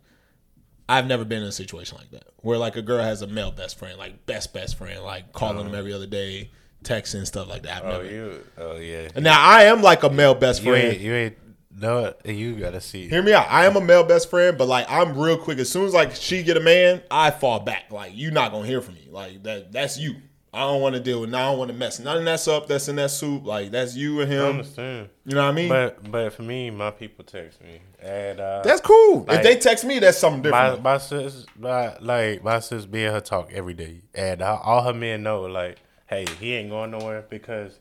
I've 0.89 1.07
never 1.07 1.25
been 1.25 1.43
in 1.43 1.49
a 1.49 1.53
situation 1.53 1.99
like 1.99 2.11
that 2.11 2.29
where 2.39 2.59
like 2.59 2.77
a 2.77 2.83
girl 2.83 3.03
has 3.03 3.23
a 3.23 3.27
male 3.27 3.53
best 3.53 3.79
friend, 3.79 3.99
like 3.99 4.27
best 4.27 4.53
best 4.53 4.77
friend, 4.77 5.03
like 5.03 5.33
calling 5.33 5.59
them 5.59 5.69
uh-huh. 5.69 5.77
every 5.77 5.93
other 5.93 6.07
day, 6.07 6.51
texting 6.85 7.27
stuff 7.27 7.49
like 7.49 7.63
that. 7.63 7.85
I've 7.85 7.85
Oh 7.85 8.03
never. 8.03 8.15
you. 8.15 8.45
Oh 8.59 8.77
yeah. 8.77 9.09
Now 9.17 9.41
I 9.41 9.65
am 9.65 9.83
like 9.83 10.03
a 10.03 10.11
male 10.11 10.35
best 10.35 10.63
friend. 10.63 10.83
You 10.83 10.91
ain't 10.91 11.01
you 11.01 11.15
ain't 11.15 11.37
no. 11.75 12.15
You 12.25 12.57
gotta 12.57 12.81
see. 12.81 13.09
Hear 13.09 13.23
me 13.23 13.33
out. 13.33 13.47
I 13.49 13.67
am 13.67 13.77
a 13.77 13.81
male 13.81 14.05
best 14.05 14.29
friend, 14.29 14.59
but 14.59 14.69
like 14.69 14.87
I'm 14.91 15.19
real 15.19 15.39
quick. 15.39 15.59
As 15.59 15.71
soon 15.71 15.87
as 15.87 15.95
like 15.95 16.15
she 16.15 16.43
get 16.43 16.57
a 16.57 16.61
man, 16.61 17.03
I 17.11 17.31
fall 17.31 17.61
back. 17.61 17.91
Like 17.91 18.15
you 18.15 18.31
not 18.31 18.53
gonna 18.53 18.67
hear 18.67 18.81
from 18.81 18.95
me. 18.95 19.09
Like 19.11 19.43
that. 19.45 19.73
That's 19.73 19.99
you. 19.99 20.17
I 20.55 20.61
don't 20.61 20.83
want 20.83 20.95
to 20.95 21.01
deal 21.01 21.23
with. 21.23 21.33
I 21.35 21.47
don't 21.47 21.59
want 21.59 21.71
to 21.71 21.77
mess 21.77 21.99
none 21.99 22.19
of 22.19 22.25
that's 22.27 22.47
up. 22.47 22.67
That's 22.69 22.87
in 22.89 22.97
that 22.97 23.11
soup. 23.11 23.47
Like 23.47 23.71
that's 23.71 23.97
you 23.97 24.21
and 24.21 24.31
him. 24.31 24.43
I 24.45 24.49
understand. 24.51 25.09
You 25.25 25.35
know 25.35 25.43
what 25.45 25.49
I 25.49 25.53
mean? 25.53 25.69
But 25.71 26.11
but 26.11 26.33
for 26.35 26.43
me, 26.43 26.69
my 26.71 26.91
people 26.91 27.25
text 27.25 27.63
me, 27.63 27.81
and 28.03 28.39
uh, 28.39 28.61
that's 28.63 28.81
cool. 28.83 29.25
like- 29.25 29.39
if 29.39 29.43
they 29.45 29.57
text 29.57 29.85
me, 29.85 29.99
that's 29.99 30.19
something 30.19 30.43
different. 30.43 30.83
my 30.83 30.99
sis, 30.99 31.47
my, 31.59 31.97
like 32.01 32.45
my 32.45 32.59
sis, 32.61 32.85
be 32.85 33.03
her 33.05 33.21
talk 33.21 33.51
every 33.53 33.73
day, 33.75 34.03
and 34.15 34.43
all 34.43 34.59
all 34.59 34.83
her 34.83 34.93
men 34.93 35.23
know, 35.23 35.43
like, 35.43 35.79
hey, 36.07 36.27
he 36.39 36.53
ain't 36.55 36.69
going 36.69 36.91
nowhere 36.91 37.25
because 37.31 37.79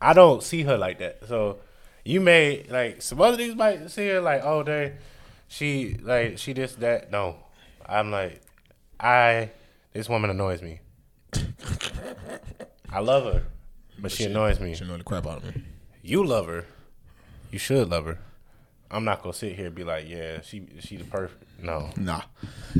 I 0.00 0.14
don't 0.14 0.42
see 0.42 0.62
her 0.62 0.78
like 0.78 0.98
that. 1.00 1.26
So 1.28 1.58
you 2.02 2.22
may 2.22 2.64
like 2.70 3.02
some 3.02 3.20
other 3.20 3.36
niggas 3.36 3.56
might 3.56 3.90
see 3.90 4.08
her 4.08 4.20
like, 4.22 4.40
oh, 4.42 4.62
they, 4.62 4.94
she 5.48 5.98
like 6.02 6.38
she 6.38 6.54
this 6.54 6.76
that. 6.76 7.10
No, 7.10 7.36
I'm 7.86 8.10
like, 8.10 8.40
I 8.98 9.50
this 9.92 10.08
woman 10.08 10.30
annoys 10.30 10.62
me. 10.62 10.80
I 12.96 13.00
love 13.00 13.24
her, 13.30 13.42
but 13.98 14.10
she 14.10 14.24
annoys 14.24 14.58
me. 14.58 14.74
She 14.74 14.84
know 14.86 14.96
the 14.96 15.04
crap 15.04 15.26
out 15.26 15.44
of 15.44 15.54
me. 15.54 15.62
You 16.02 16.24
love 16.24 16.46
her. 16.46 16.64
You 17.50 17.58
should 17.58 17.90
love 17.90 18.06
her. 18.06 18.18
I'm 18.90 19.04
not 19.04 19.22
gonna 19.22 19.34
sit 19.34 19.54
here 19.54 19.66
and 19.66 19.74
be 19.74 19.84
like, 19.84 20.08
yeah, 20.08 20.40
she 20.40 20.66
she 20.80 20.96
the 20.96 21.04
perfect. 21.04 21.44
No, 21.62 21.90
Nah, 21.98 22.22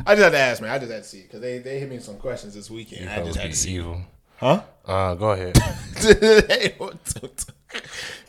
I 0.06 0.14
just 0.14 0.24
had 0.24 0.30
to 0.32 0.38
ask, 0.38 0.62
man. 0.62 0.70
I 0.70 0.78
just 0.78 0.90
had 0.90 1.02
to 1.02 1.08
see 1.08 1.20
because 1.22 1.42
they 1.42 1.58
they 1.58 1.78
hit 1.80 1.90
me 1.90 1.98
some 1.98 2.16
questions 2.16 2.54
this 2.54 2.70
weekend. 2.70 3.10
I 3.10 3.22
just 3.24 3.38
had 3.38 3.50
to 3.50 3.56
see. 3.56 3.74
evil. 3.74 4.00
Huh? 4.38 4.62
Uh, 4.86 5.14
go 5.16 5.30
ahead. 5.32 5.56
Hey, 5.96 6.74
what 6.78 7.02
the- 7.04 7.52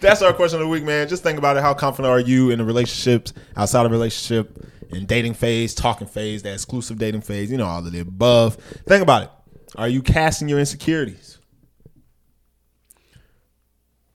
That's 0.01 0.21
our 0.21 0.33
question 0.33 0.59
of 0.59 0.65
the 0.65 0.69
week, 0.69 0.83
man. 0.83 1.07
Just 1.07 1.23
think 1.23 1.37
about 1.37 1.55
it. 1.55 1.61
How 1.63 1.73
confident 1.73 2.11
are 2.11 2.19
you 2.19 2.49
in 2.49 2.59
the 2.59 2.65
relationships, 2.65 3.31
outside 3.55 3.85
of 3.85 3.91
relationship, 3.93 4.57
in 4.89 5.05
dating 5.05 5.35
phase, 5.35 5.73
talking 5.73 6.07
phase, 6.07 6.43
that 6.43 6.53
exclusive 6.53 6.97
dating 6.97 7.21
phase, 7.21 7.49
you 7.49 7.57
know, 7.57 7.65
all 7.65 7.79
of 7.85 7.91
the 7.91 7.99
above. 7.99 8.55
Think 8.87 9.03
about 9.03 9.23
it. 9.23 9.29
Are 9.75 9.87
you 9.89 10.01
casting 10.01 10.47
your 10.49 10.59
insecurities? 10.59 11.26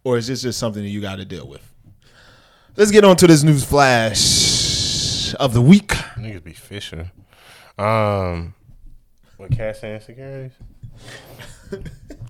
Or 0.04 0.18
is 0.18 0.26
this 0.26 0.42
just 0.42 0.58
something 0.58 0.82
that 0.82 0.88
you 0.88 1.00
got 1.00 1.16
to 1.16 1.24
deal 1.24 1.46
with? 1.46 1.72
Let's 2.76 2.90
get 2.90 3.04
on 3.04 3.16
to 3.16 3.26
this 3.26 3.42
news 3.42 3.64
flash 3.64 5.34
of 5.34 5.54
the 5.54 5.60
week. 5.60 5.88
Niggas 6.16 6.42
be 6.42 6.52
fishing. 6.52 7.10
Um, 7.78 8.54
with 9.38 9.56
cast 9.56 9.82
and 9.84 9.94
insecurities. 9.94 10.52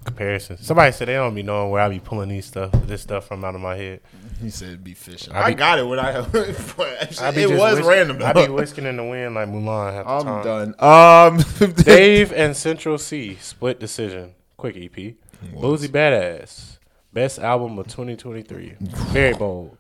Comparisons. 0.05 0.67
Somebody 0.67 0.93
said 0.93 1.09
they 1.09 1.15
don't 1.15 1.35
be 1.35 1.43
knowing 1.43 1.71
where 1.71 1.83
I 1.83 1.89
be 1.89 2.01
pulling 2.01 2.29
these 2.29 2.47
stuff, 2.47 2.73
this 2.87 3.03
stuff 3.03 3.27
from 3.27 3.45
out 3.45 3.55
of 3.55 3.61
my 3.61 3.77
head. 3.77 4.01
He 4.41 4.51
said 4.51 4.83
be 4.83 4.95
fishing. 4.95 5.33
I 5.33 5.43
I, 5.43 5.53
got 5.53 5.79
it 5.79 5.87
when 5.87 5.99
I. 5.99 6.19
I 6.19 6.21
it 6.25 7.51
was 7.51 7.81
random. 7.81 8.19
Though. 8.19 8.27
I 8.27 8.47
be 8.47 8.53
whisking 8.53 8.85
in 8.85 8.97
the 8.97 9.05
wind 9.05 9.35
like 9.35 9.49
Mulan 9.49 9.93
half 9.95 10.07
I'm 10.07 10.25
time. 10.25 10.75
done. 10.77 11.41
Um, 11.61 11.73
Dave 11.75 12.33
and 12.33 12.57
Central 12.57 12.99
Cee 12.99 13.37
split 13.37 13.79
decision. 13.79 14.35
Quick 14.57 14.77
EP. 14.77 15.15
Boosie 15.55 15.89
Badazz. 15.89 16.72
Best 17.13 17.39
album 17.39 17.79
of 17.79 17.87
2023. 17.89 18.77
Very 18.81 19.35
bold. 19.35 19.77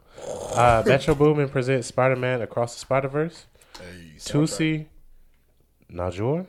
Uh, 0.54 0.82
Metro 0.86 1.14
Boomin 1.14 1.48
presents 1.48 1.88
Spider 1.88 2.16
Man 2.16 2.42
Across 2.42 2.74
the 2.74 2.80
Spider 2.80 3.08
Verse. 3.08 3.46
Toosii. 4.18 4.86
Naujour. 5.88 6.46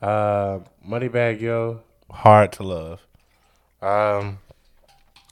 Uh, 0.00 0.60
Moneybagg 0.86 1.40
Yo. 1.40 1.80
Hard 2.10 2.52
to 2.52 2.62
Love. 2.62 3.00
Um, 3.82 4.38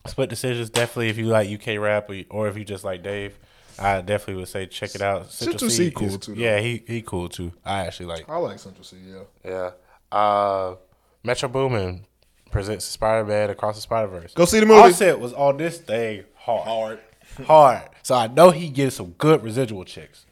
split 0.06 0.28
decisions. 0.30 0.70
Definitely, 0.70 1.08
if 1.10 1.18
you 1.18 1.26
like 1.26 1.48
UK 1.48 1.78
rap 1.80 2.10
or, 2.10 2.20
or 2.30 2.48
if 2.48 2.56
you 2.58 2.64
just 2.64 2.82
like 2.84 3.02
Dave, 3.02 3.38
I 3.78 4.00
definitely 4.00 4.36
would 4.36 4.48
say 4.48 4.66
check 4.66 4.94
it 4.94 5.00
out. 5.02 5.30
Central 5.30 5.70
Cee 5.70 5.90
cool 5.92 6.08
is- 6.08 6.18
too, 6.18 6.34
though. 6.34 6.40
Yeah, 6.40 6.58
he 6.60 6.82
he 6.86 7.02
cool 7.02 7.28
too. 7.28 7.52
I 7.64 7.86
actually 7.86 8.06
like. 8.06 8.28
I 8.28 8.36
like 8.38 8.58
Central 8.58 8.84
Cee. 8.84 8.96
Yeah. 9.06 9.20
Yeah. 9.44 9.70
Uh, 10.16 10.74
Metro 11.22 11.48
Boomin 11.48 12.06
presents 12.54 12.84
Spider 12.84 13.24
Man 13.26 13.50
Across 13.50 13.74
the 13.74 13.80
Spider 13.82 14.06
Verse. 14.06 14.32
Go 14.32 14.44
see 14.44 14.60
the 14.60 14.66
movie. 14.66 14.80
Offset 14.80 15.18
was 15.18 15.32
on 15.34 15.56
this 15.56 15.78
thing 15.78 16.24
hard, 16.36 16.66
Hard. 16.66 17.00
hard. 17.46 17.82
So 18.02 18.14
I 18.14 18.28
know 18.28 18.50
he 18.50 18.68
gets 18.70 18.96
some 18.96 19.10
good 19.18 19.42
residual 19.42 19.84
checks. 19.84 20.24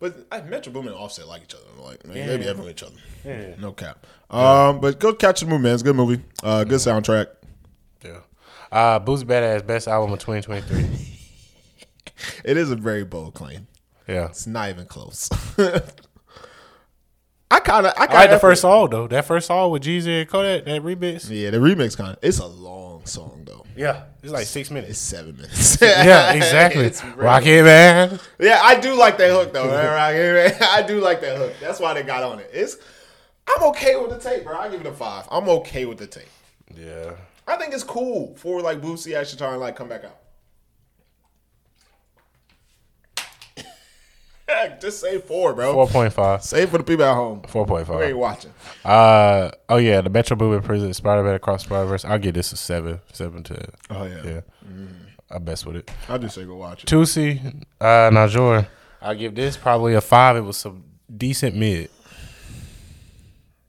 But 0.00 0.26
I, 0.32 0.40
Metro 0.40 0.72
Boomin 0.72 0.92
and 0.92 0.96
Offset 1.00 1.28
like 1.28 1.42
each 1.42 1.54
other. 1.54 1.64
Like 1.82 2.06
man, 2.06 2.26
they 2.26 2.36
be 2.38 2.42
Yeah. 2.44 2.48
having 2.48 2.68
each 2.68 2.82
other. 2.82 2.94
Yeah. 3.24 3.54
No 3.58 3.72
cap. 3.72 4.06
Um, 4.30 4.80
but 4.80 4.98
go 4.98 5.12
catch 5.12 5.40
the 5.40 5.46
movie, 5.46 5.64
man. 5.64 5.74
It's 5.74 5.82
a 5.82 5.84
good 5.84 5.96
movie. 5.96 6.22
Uh, 6.42 6.64
good 6.64 6.78
soundtrack. 6.80 7.26
Yeah. 8.02 8.20
Uh, 8.72 8.98
Boosie 9.00 9.24
Badazz 9.24 9.66
best 9.66 9.86
album 9.86 10.12
of 10.12 10.18
2023. 10.20 11.04
It 12.44 12.56
is 12.56 12.72
a 12.72 12.76
very 12.76 13.04
bold 13.04 13.34
claim. 13.34 13.68
Yeah. 14.08 14.26
It's 14.26 14.46
not 14.46 14.70
even 14.70 14.86
close. 14.86 15.28
I 17.68 17.70
kind 17.70 17.86
of, 17.86 17.92
I 17.96 18.02
I 18.02 18.06
kind 18.06 18.18
like 18.20 18.30
the 18.30 18.38
first 18.38 18.62
song 18.62 18.90
though. 18.90 19.06
That 19.06 19.24
first 19.24 19.46
song 19.46 19.70
with 19.70 19.82
Jeezy 19.82 20.20
and 20.22 20.28
Kodak, 20.30 20.64
that 20.64 20.82
remix. 20.82 21.28
Yeah, 21.30 21.50
the 21.50 21.58
remix 21.58 21.96
kind 21.96 22.10
of. 22.12 22.18
It's 22.22 22.38
a 22.38 22.46
long 22.46 23.04
song 23.06 23.42
though. 23.44 23.64
Yeah, 23.76 24.04
it's 24.22 24.32
like 24.32 24.46
six 24.46 24.68
It's 24.68 24.70
minutes. 24.70 24.98
seven 24.98 25.36
minutes. 25.36 25.78
Yeah, 25.80 26.32
exactly. 26.34 26.84
It's 26.86 27.04
really- 27.04 27.16
Rock 27.16 27.46
it, 27.46 27.62
man. 27.62 28.18
Yeah, 28.40 28.58
I 28.62 28.80
do 28.80 28.94
like 28.94 29.18
that 29.18 29.30
hook 29.30 29.52
though. 29.52 29.66
man. 29.68 30.56
I 30.62 30.82
do 30.82 31.00
like 31.00 31.20
that 31.20 31.36
hook. 31.38 31.52
That's 31.60 31.78
why 31.78 31.94
they 31.94 32.02
got 32.02 32.22
on 32.24 32.38
it. 32.40 32.50
It's 32.52 32.76
I'm 33.54 33.62
okay 33.68 33.96
with 33.96 34.10
the 34.10 34.18
tape, 34.18 34.44
bro. 34.44 34.56
I 34.58 34.68
give 34.68 34.80
it 34.80 34.86
a 34.86 34.92
five. 34.92 35.26
I'm 35.30 35.48
okay 35.48 35.84
with 35.84 35.98
the 35.98 36.06
tape. 36.06 36.28
Yeah. 36.76 37.12
I 37.46 37.56
think 37.56 37.72
it's 37.72 37.84
cool 37.84 38.34
for 38.36 38.60
like 38.60 38.80
Boosie 38.80 39.14
actually 39.14 39.38
trying 39.38 39.52
to 39.54 39.58
like 39.58 39.74
come 39.76 39.88
back 39.88 40.04
out. 40.04 40.16
Just 44.80 45.00
say 45.00 45.18
four, 45.18 45.52
bro. 45.54 45.72
Four 45.74 45.86
point 45.88 46.12
five. 46.12 46.40
It 46.52 46.68
for 46.68 46.78
the 46.78 46.84
people 46.84 47.04
at 47.04 47.14
home 47.14 47.42
Four 47.48 47.66
point 47.66 47.86
five. 47.86 48.02
ain't 48.02 48.16
watching. 48.18 48.52
Uh 48.84 49.50
oh 49.68 49.76
yeah, 49.76 50.00
the 50.00 50.10
Metro 50.10 50.36
Boomin 50.36 50.62
presents 50.62 50.98
Spider 50.98 51.22
Man 51.22 51.34
Across 51.34 51.64
Spider 51.64 51.86
Verse. 51.86 52.04
I'll 52.04 52.18
give 52.18 52.34
this 52.34 52.52
a 52.52 52.56
seven, 52.56 53.00
seven 53.12 53.42
to 53.44 53.68
Oh 53.90 54.04
yeah, 54.04 54.22
yeah. 54.24 54.40
I 55.30 55.38
mess 55.38 55.66
with 55.66 55.76
it. 55.76 55.90
I 56.08 56.16
just 56.18 56.34
say 56.34 56.44
go 56.44 56.56
watch 56.56 56.84
it. 56.84 56.86
Toosii, 56.90 57.62
uh, 57.80 58.10
Naujour. 58.12 58.66
I'll 59.02 59.14
give 59.14 59.34
this 59.34 59.56
probably 59.56 59.94
a 59.94 60.00
five. 60.00 60.36
It 60.36 60.40
was 60.40 60.56
some 60.56 60.84
decent 61.14 61.54
mid. 61.54 61.90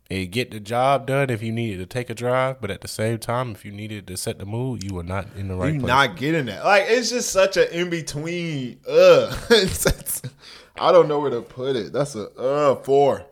It 0.09 0.27
get 0.31 0.49
the 0.49 0.59
job 0.59 1.05
done 1.05 1.29
if 1.29 1.43
you 1.43 1.51
needed 1.51 1.77
to 1.77 1.85
take 1.85 2.09
a 2.09 2.15
drive, 2.15 2.59
but 2.61 2.71
at 2.71 2.81
the 2.81 2.87
same 2.87 3.19
time, 3.19 3.51
if 3.51 3.63
you 3.63 3.71
needed 3.71 4.07
to 4.07 4.17
set 4.17 4.39
the 4.39 4.45
mood, 4.45 4.83
you 4.83 4.95
were 4.95 5.03
not 5.03 5.27
in 5.37 5.49
the 5.49 5.55
right 5.55 5.71
You 5.73 5.81
place. 5.81 5.87
not 5.87 6.17
getting 6.17 6.45
that. 6.47 6.65
Like 6.65 6.85
it's 6.87 7.11
just 7.11 7.29
such 7.31 7.57
an 7.57 7.67
in 7.71 7.91
between. 7.91 8.79
Ugh. 8.89 9.37
I 10.79 10.91
don't 10.91 11.07
know 11.07 11.19
where 11.19 11.29
to 11.31 11.41
put 11.41 11.75
it. 11.75 11.91
That's 11.93 12.15
a 12.15 12.29
uh 12.37 12.75
four. 12.75 13.25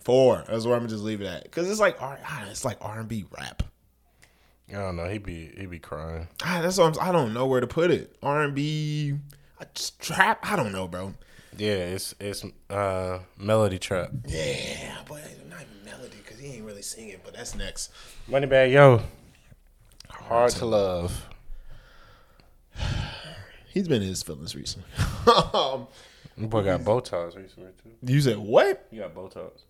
Four. 0.00 0.44
That's 0.48 0.64
where 0.64 0.74
I'm 0.74 0.80
gonna 0.80 0.88
just 0.90 1.04
leave 1.04 1.20
it 1.20 1.26
at. 1.26 1.50
Cause 1.50 1.70
it's 1.70 1.80
like 1.80 2.00
R. 2.00 2.18
ah, 2.24 2.46
It's 2.50 2.64
like 2.64 2.78
R 2.80 3.00
and 3.00 3.08
B 3.08 3.24
rap. 3.38 3.62
I 4.70 4.74
don't 4.74 4.96
know. 4.96 5.08
He'd 5.08 5.24
be 5.24 5.50
he 5.56 5.66
be 5.66 5.78
crying. 5.78 6.28
Ah, 6.44 6.60
that's 6.62 6.78
what 6.78 6.96
I'm, 6.98 7.08
I 7.08 7.12
don't 7.12 7.34
know 7.34 7.46
where 7.46 7.60
to 7.60 7.66
put 7.66 7.90
it. 7.90 8.16
R 8.22 8.42
and 8.42 8.54
B, 8.54 9.18
trap. 9.98 10.38
I 10.42 10.56
don't 10.56 10.72
know, 10.72 10.86
bro. 10.86 11.14
Yeah, 11.56 11.72
it's 11.72 12.14
it's 12.20 12.44
uh 12.68 13.18
melody 13.36 13.78
trap. 13.78 14.10
Yeah, 14.26 14.96
but 15.08 15.22
not 15.48 15.64
melody 15.84 16.18
because 16.22 16.38
he 16.38 16.54
ain't 16.54 16.64
really 16.64 16.82
singing. 16.82 17.16
But 17.24 17.34
that's 17.34 17.54
next. 17.54 17.90
Moneybagg, 18.28 18.72
Yo. 18.72 19.02
Hard 20.08 20.52
to 20.52 20.66
love. 20.66 21.26
He's 23.72 23.88
been 23.88 24.02
in 24.02 24.08
his 24.08 24.22
feelings 24.22 24.54
recently. 24.54 24.88
um, 25.52 25.88
Boy 26.48 26.62
got 26.64 26.80
Botox 26.80 27.36
recently 27.36 27.70
too. 27.82 28.12
you 28.12 28.20
said 28.20 28.38
what? 28.38 28.86
He 28.90 28.98
got 28.98 29.14
Botox. 29.14 29.62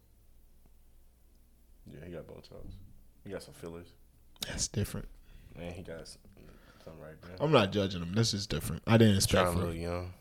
Yeah, 1.87 2.05
he 2.07 2.13
got 2.13 2.27
Botox. 2.27 2.73
He 3.25 3.31
got 3.31 3.43
some 3.43 3.55
fillers. 3.55 3.89
That's 4.47 4.69
different. 4.69 5.09
Man, 5.59 5.73
he 5.73 5.83
got 5.83 6.07
some, 6.07 6.21
something 6.85 7.03
right 7.03 7.21
there. 7.23 7.37
I'm 7.41 7.53
not 7.53 7.73
judging 7.73 8.03
him. 8.03 8.15
This 8.15 8.33
is 8.33 8.47
different. 8.47 8.83
I 8.87 8.97
didn't 8.97 9.17
expect. 9.17 9.53
Trying 9.53 9.73
to 9.73 9.77
young. 9.77 10.13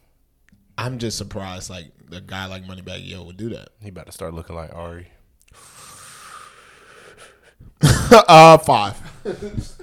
I'm 0.77 0.97
just 0.97 1.17
surprised. 1.17 1.69
Like 1.69 1.91
the 2.09 2.21
guy 2.21 2.45
like 2.45 2.63
Moneybagg 2.63 3.07
Yo 3.07 3.23
would 3.23 3.37
do 3.37 3.49
that. 3.49 3.69
He 3.81 3.89
about 3.89 4.07
to 4.07 4.11
start 4.11 4.33
looking 4.33 4.55
like 4.55 4.73
Ari. 4.73 5.07
uh, 7.81 8.57
five. 8.57 8.97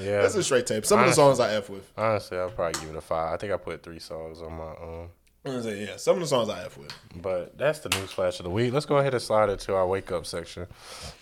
Yeah. 0.00 0.22
That's 0.22 0.34
a 0.34 0.42
straight 0.42 0.66
tape. 0.66 0.86
Some 0.86 1.00
of 1.00 1.06
the 1.06 1.12
songs 1.12 1.40
I 1.40 1.52
f 1.54 1.68
with. 1.68 1.90
Honestly, 1.96 2.38
I'll 2.38 2.50
probably 2.50 2.80
give 2.80 2.90
it 2.90 2.96
a 2.96 3.00
five. 3.00 3.34
I 3.34 3.36
think 3.36 3.52
I 3.52 3.56
put 3.56 3.82
three 3.82 3.98
songs 3.98 4.40
on 4.40 4.52
my 4.52 4.74
own. 4.80 5.08
Say 5.44 5.86
yeah. 5.86 5.96
Some 5.96 6.16
of 6.16 6.20
the 6.20 6.26
songs 6.26 6.48
I 6.48 6.58
have 6.60 6.76
with. 6.76 6.92
But 7.16 7.56
that's 7.56 7.78
the 7.80 7.88
news 7.88 8.10
flash 8.12 8.38
of 8.40 8.44
the 8.44 8.50
week. 8.50 8.72
Let's 8.74 8.86
go 8.86 8.98
ahead 8.98 9.14
and 9.14 9.22
slide 9.22 9.48
into 9.48 9.74
our 9.74 9.86
wake 9.86 10.12
up 10.12 10.26
section. 10.26 10.66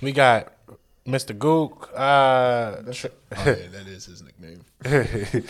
We 0.03 0.11
got 0.13 0.53
Mr. 1.07 1.37
Gook, 1.37 1.89
uh, 1.95 2.93
tra- 2.93 3.11
Oh, 3.37 3.45
yeah, 3.47 3.69
that 3.69 3.87
is 3.87 4.07
his 4.07 4.23
nickname. 4.23 4.65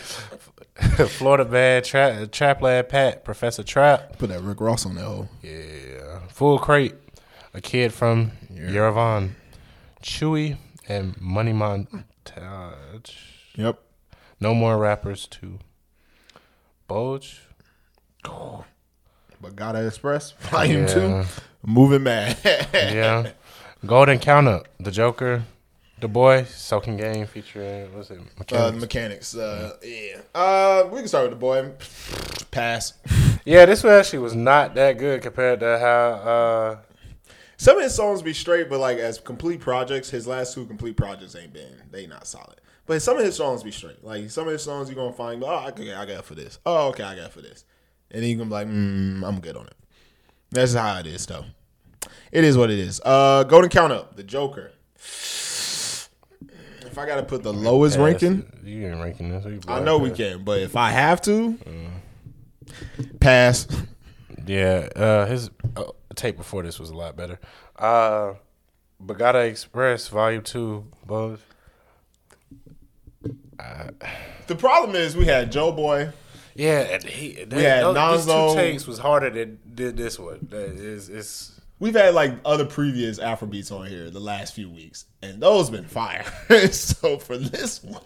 Florida 1.07 1.45
Bad 1.45 1.83
tra- 1.83 2.27
Trapland 2.27 2.89
Pat, 2.89 3.25
Professor 3.25 3.63
Trap. 3.63 4.17
Put 4.19 4.29
that 4.29 4.41
Rick 4.41 4.61
Ross 4.61 4.85
on 4.85 4.95
that 4.95 5.03
hole. 5.03 5.29
Yeah. 5.41 6.19
Full 6.29 6.59
crate. 6.59 6.95
A 7.53 7.61
kid 7.61 7.91
from 7.91 8.31
Yerevan. 8.53 9.31
Chewie 10.03 10.57
and 10.87 11.19
Money 11.19 11.51
Montage. 11.53 13.15
Yep. 13.55 13.79
No 14.39 14.53
more 14.53 14.77
rappers 14.77 15.27
too. 15.27 15.59
Bulge. 16.87 17.41
Gbagada 18.23 19.87
Express 19.87 20.31
Volume 20.39 20.81
Yeah. 20.81 20.87
Two, 20.87 21.23
Moving 21.65 22.03
Mad. 22.03 22.37
Yeah. 22.73 23.31
Golden 23.85 24.19
Count 24.19 24.47
Up, 24.47 24.67
The 24.79 24.91
Joker, 24.91 25.43
DaBoii, 26.01 26.45
Soaking 26.47 26.97
Game 26.97 27.25
featuring 27.27 27.93
what's 27.95 28.09
it? 28.11 28.19
Uh, 28.51 28.71
the 28.71 28.77
Mechanics. 28.77 29.33
mechanics. 29.33 29.35
Uh, 29.35 29.77
yeah. 29.83 30.17
Uh, 30.35 30.87
we 30.91 30.99
can 30.99 31.07
start 31.07 31.23
with 31.29 31.31
the 31.31 31.37
boy. 31.37 31.71
Pass. 32.51 32.93
yeah, 33.45 33.65
this 33.65 33.83
one 33.83 33.93
actually 33.93 34.19
was 34.19 34.35
not 34.35 34.75
that 34.75 34.97
good 34.97 35.21
compared 35.21 35.59
to 35.61 35.77
how. 35.79 35.87
uh 36.29 36.77
Some 37.57 37.77
of 37.77 37.83
his 37.83 37.93
songs 37.95 38.21
be 38.21 38.33
straight, 38.33 38.69
but 38.69 38.79
like 38.79 38.97
as 38.97 39.19
complete 39.19 39.59
projects, 39.61 40.09
his 40.09 40.27
last 40.27 40.53
two 40.53 40.65
complete 40.65 40.97
projects 40.97 41.35
ain't 41.35 41.53
been. 41.53 41.81
They 41.91 42.07
not 42.07 42.27
solid. 42.27 42.59
But 42.85 43.01
some 43.01 43.17
of 43.17 43.23
his 43.23 43.35
songs 43.35 43.61
be 43.63 43.71
straight. 43.71 44.03
Like 44.03 44.29
some 44.31 44.47
of 44.47 44.51
his 44.53 44.63
songs, 44.63 44.89
you 44.89 44.95
gonna 44.95 45.13
find. 45.13 45.43
Oh, 45.43 45.67
okay, 45.69 45.93
I 45.93 46.05
got 46.05 46.25
for 46.25 46.35
this. 46.35 46.59
Oh, 46.65 46.87
okay, 46.89 47.03
I 47.03 47.15
got 47.15 47.31
for 47.31 47.41
this. 47.41 47.63
And 48.11 48.23
then 48.23 48.29
you 48.29 48.37
gonna 48.37 48.49
be 48.49 48.53
like, 48.53 48.67
mm, 48.67 49.23
I'm 49.23 49.39
good 49.39 49.55
on 49.55 49.67
it. 49.67 49.75
That's 50.51 50.73
how 50.73 50.99
it 50.99 51.07
is, 51.07 51.25
though. 51.25 51.45
It 52.31 52.43
is 52.43 52.57
what 52.57 52.69
it 52.69 52.79
is. 52.79 53.01
Uh, 53.03 53.43
Golden 53.43 53.69
Count 53.69 53.93
Up, 53.93 54.15
The 54.15 54.23
Joker. 54.23 54.71
If 54.95 56.97
I 56.97 57.05
gotta 57.05 57.23
put 57.23 57.43
the 57.43 57.53
lowest 57.53 57.97
yeah, 57.97 58.03
ranking, 58.03 58.51
You 58.63 58.87
ain't 58.87 59.01
ranking 59.01 59.29
this. 59.29 59.43
so 59.43 59.71
I 59.71 59.79
know 59.79 59.97
we 59.97 60.11
can, 60.11 60.43
but 60.43 60.59
if 60.59 60.75
I 60.75 60.91
have 60.91 61.21
to, 61.23 61.57
pass. 63.19 63.67
Yeah, 64.45 64.89
uh, 64.95 65.25
his 65.27 65.51
uh, 65.75 65.83
tape 66.15 66.37
before 66.37 66.63
this 66.63 66.79
was 66.79 66.89
a 66.89 66.95
lot 66.95 67.15
better. 67.15 67.39
Uh, 67.77 68.33
Gbagada 69.03 69.47
Express 69.47 70.07
Volume 70.07 70.41
Two, 70.41 70.87
both. 71.05 71.45
The 74.47 74.55
problem 74.55 74.95
is 74.95 75.15
we 75.15 75.25
had 75.25 75.51
Joeboy. 75.51 76.11
Yeah, 76.59 76.81
and 76.81 77.03
he. 77.03 77.45
They, 77.45 77.55
We 77.57 77.63
had 77.63 77.83
those, 77.83 78.25
these 78.25 78.35
two 78.35 78.55
takes 78.55 78.87
was 78.87 78.99
harder 78.99 79.29
than 79.29 79.59
did 79.73 79.95
this 79.95 80.19
one. 80.19 80.47
That 80.49 80.71
is, 80.71 81.07
it's 81.09 81.59
We've 81.79 81.95
had 81.95 82.13
like 82.13 82.33
other 82.43 82.65
previous 82.65 83.19
Afrobeats 83.19 83.71
on 83.71 83.87
here 83.87 84.09
the 84.09 84.19
last 84.19 84.53
few 84.53 84.69
weeks, 84.69 85.05
and 85.21 85.41
those 85.41 85.69
been 85.69 85.85
fire. 85.85 86.25
so 86.71 87.17
for 87.17 87.37
this 87.37 87.81
one, 87.81 88.03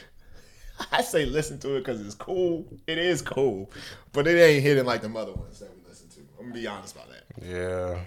I 0.92 1.00
say 1.00 1.24
listen 1.24 1.58
to 1.60 1.76
it 1.76 1.80
because 1.80 2.04
it's 2.04 2.14
cool. 2.14 2.66
It 2.86 2.98
is 2.98 3.22
cool, 3.22 3.70
but 4.12 4.26
it 4.26 4.38
ain't 4.38 4.62
hitting 4.62 4.84
like 4.84 5.00
the 5.00 5.08
other 5.08 5.32
ones 5.32 5.60
that 5.60 5.70
we 5.74 5.88
listen 5.88 6.10
to. 6.10 6.20
I'm 6.38 6.50
gonna 6.50 6.60
be 6.60 6.66
honest 6.66 6.94
about 6.94 7.08
that. 7.08 7.24
yeah. 7.42 8.00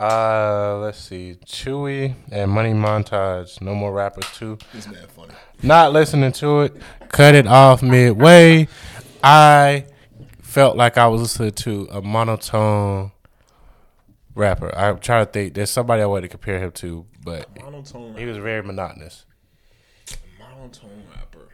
Uh, 0.00 0.78
let's 0.80 0.98
see, 1.00 1.36
Chewie 1.44 2.14
and 2.30 2.50
Money 2.50 2.72
Montage. 2.72 3.60
No 3.60 3.74
more 3.74 3.92
rappers 3.92 4.26
too. 4.34 4.56
This 4.72 4.86
man 4.86 5.06
funny. 5.08 5.34
Not 5.62 5.92
listening 5.92 6.30
to 6.32 6.60
it. 6.62 6.76
Cut 7.08 7.34
it 7.34 7.48
off 7.48 7.82
midway. 7.82 8.68
I 9.24 9.86
felt 10.40 10.76
like 10.76 10.98
I 10.98 11.08
was 11.08 11.20
listening 11.22 11.50
to 11.52 11.88
a 11.90 12.00
monotone 12.00 13.10
rapper. 14.36 14.72
I'm 14.76 15.00
trying 15.00 15.26
to 15.26 15.32
think. 15.32 15.54
There's 15.54 15.70
somebody 15.70 16.02
I 16.02 16.06
wanted 16.06 16.22
to 16.22 16.28
compare 16.28 16.60
him 16.60 16.70
to, 16.72 17.04
but 17.24 17.48
Monotone, 17.60 18.16
he 18.16 18.24
was 18.24 18.36
very 18.36 18.62
monotonous. 18.62 19.24
monotone 20.38 21.02
rapper. 21.16 21.48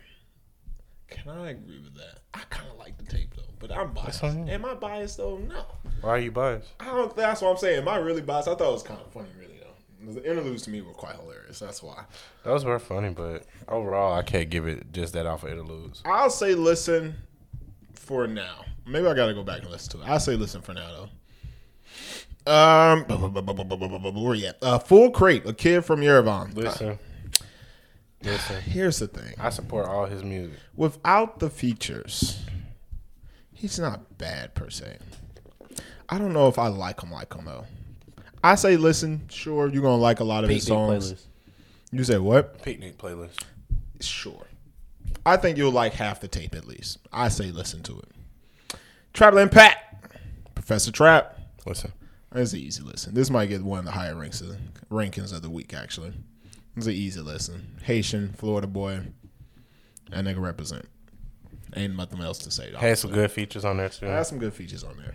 Can 1.08 1.30
I 1.30 1.50
agree 1.50 1.80
with 1.82 1.94
that? 1.94 2.18
I 2.34 2.40
kind 2.50 2.68
of 2.70 2.76
like 2.78 2.98
the 2.98 3.04
tape 3.04 3.33
but 3.66 3.76
I'm 3.76 3.92
biased. 3.92 4.22
Am 4.22 4.64
I 4.64 4.74
biased 4.74 5.16
though? 5.16 5.38
No. 5.38 5.64
Why 6.02 6.10
are 6.10 6.18
you 6.18 6.30
biased? 6.30 6.68
I 6.80 6.86
don't. 6.86 7.16
That's 7.16 7.40
what 7.40 7.50
I'm 7.50 7.56
saying. 7.56 7.78
Am 7.80 7.88
I 7.88 7.96
really 7.96 8.20
biased? 8.20 8.48
I 8.48 8.54
thought 8.54 8.68
it 8.68 8.72
was 8.72 8.82
kind 8.82 9.00
of 9.00 9.10
funny, 9.12 9.28
really 9.38 9.58
though. 9.58 10.12
The 10.12 10.28
interludes 10.30 10.62
to 10.64 10.70
me 10.70 10.82
were 10.82 10.92
quite 10.92 11.16
hilarious. 11.16 11.58
That's 11.60 11.82
why. 11.82 12.04
Those 12.42 12.64
were 12.64 12.78
funny, 12.78 13.10
but 13.10 13.44
overall, 13.68 14.12
I 14.12 14.22
can't 14.22 14.50
give 14.50 14.66
it 14.66 14.92
just 14.92 15.14
that 15.14 15.24
off 15.24 15.44
of 15.44 15.50
interludes. 15.50 16.02
I'll 16.04 16.28
say 16.30 16.54
listen 16.54 17.14
for 17.94 18.26
now. 18.26 18.64
Maybe 18.86 19.06
I 19.06 19.14
gotta 19.14 19.32
go 19.32 19.42
back 19.42 19.62
and 19.62 19.70
listen 19.70 19.98
to 19.98 20.04
it. 20.04 20.10
I'll 20.10 20.20
say 20.20 20.36
listen 20.36 20.60
for 20.60 20.74
now 20.74 20.90
though. 20.92 21.08
Um, 22.46 23.04
where 23.06 24.34
yet? 24.34 24.58
Uh, 24.60 24.78
full 24.78 25.10
crate, 25.10 25.46
a 25.46 25.54
kid 25.54 25.86
from 25.86 26.00
Yerevan. 26.00 26.54
Listen. 26.54 26.88
Uh, 26.90 26.96
Listen, 28.24 28.62
here's 28.62 28.98
the 28.98 29.06
thing. 29.06 29.34
I 29.38 29.50
support 29.50 29.86
all 29.86 30.06
his 30.06 30.24
music. 30.24 30.58
Without 30.74 31.40
the 31.40 31.50
features, 31.50 32.40
he's 33.64 33.78
not 33.78 34.18
bad 34.18 34.54
per 34.54 34.68
se. 34.68 34.98
I 36.10 36.18
don't 36.18 36.34
know 36.34 36.48
if 36.48 36.58
I 36.58 36.68
like 36.68 37.02
him 37.02 37.10
like 37.10 37.32
him 37.32 37.46
though. 37.46 37.64
I 38.42 38.56
say 38.56 38.76
listen. 38.76 39.22
Sure, 39.30 39.68
you're 39.68 39.82
gonna 39.82 39.96
like 39.96 40.20
a 40.20 40.24
lot 40.24 40.44
of 40.44 40.50
his 40.50 40.66
songs. 40.66 41.26
You 41.90 42.04
say 42.04 42.18
what? 42.18 42.60
Picnic 42.62 42.98
playlist. 42.98 43.42
Sure. 44.00 44.46
I 45.24 45.38
think 45.38 45.56
you'll 45.56 45.72
like 45.72 45.94
half 45.94 46.20
the 46.20 46.28
tape 46.28 46.54
at 46.54 46.66
least. 46.66 46.98
I 47.10 47.28
say 47.28 47.50
listen 47.50 47.82
to 47.84 48.00
it. 48.00 48.78
Trapland 49.14 49.50
Pat, 49.50 49.78
Professor 50.54 50.92
Trap. 50.92 51.38
Listen. 51.64 51.92
It's 52.34 52.52
an 52.52 52.58
easy 52.58 52.82
listen. 52.82 53.14
This 53.14 53.30
might 53.30 53.46
get 53.46 53.62
one 53.62 53.78
of 53.78 53.84
the 53.86 53.92
higher 53.92 54.14
ranks 54.14 54.42
of, 54.42 54.58
rankings 54.90 55.32
of 55.32 55.40
the 55.40 55.48
week. 55.48 55.72
Actually, 55.72 56.12
it's 56.76 56.84
an 56.84 56.92
easy 56.92 57.20
listen. 57.22 57.78
Haitian, 57.84 58.34
Florida 58.34 58.66
boy, 58.66 59.00
that 60.10 60.22
nigga 60.22 60.42
represent. 60.42 60.86
Ain't 61.76 61.96
nothing 61.96 62.20
else 62.20 62.38
to 62.38 62.50
say. 62.50 62.72
Had 62.76 62.98
some 62.98 63.10
good 63.10 63.30
features 63.30 63.64
on 63.64 63.76
there 63.78 63.88
too. 63.88 64.06
Has 64.06 64.28
some 64.28 64.38
good 64.38 64.54
features 64.54 64.84
on 64.84 64.96
there. 64.96 65.14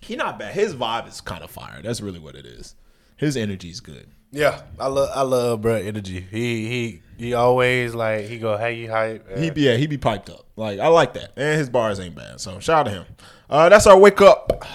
He 0.00 0.16
not 0.16 0.38
bad. 0.38 0.54
His 0.54 0.74
vibe 0.74 1.08
is 1.08 1.20
kind 1.20 1.42
of 1.42 1.50
fire. 1.50 1.80
That's 1.82 2.00
really 2.00 2.18
what 2.18 2.34
it 2.34 2.46
is. 2.46 2.74
His 3.16 3.36
energy 3.36 3.70
is 3.70 3.80
good. 3.80 4.08
Yeah, 4.30 4.62
I 4.78 4.88
love 4.88 5.10
I 5.14 5.22
love 5.22 5.62
bro 5.62 5.74
energy. 5.74 6.20
He 6.20 6.68
he 6.68 7.02
he 7.16 7.34
always 7.34 7.94
like 7.94 8.26
he 8.26 8.38
go 8.38 8.56
hey 8.58 8.74
you 8.74 8.90
hype. 8.90 9.38
He 9.38 9.50
be 9.50 9.62
yeah, 9.62 9.76
he 9.76 9.86
be 9.86 9.96
piped 9.96 10.28
up. 10.28 10.44
Like 10.54 10.80
I 10.80 10.88
like 10.88 11.14
that. 11.14 11.32
And 11.36 11.58
his 11.58 11.70
bars 11.70 11.98
ain't 11.98 12.14
bad. 12.14 12.40
So 12.40 12.60
shout 12.60 12.80
out 12.86 12.90
to 12.90 12.90
him. 12.90 13.06
Uh 13.48 13.68
that's 13.70 13.86
our 13.86 13.98
wake 13.98 14.20
up. 14.20 14.66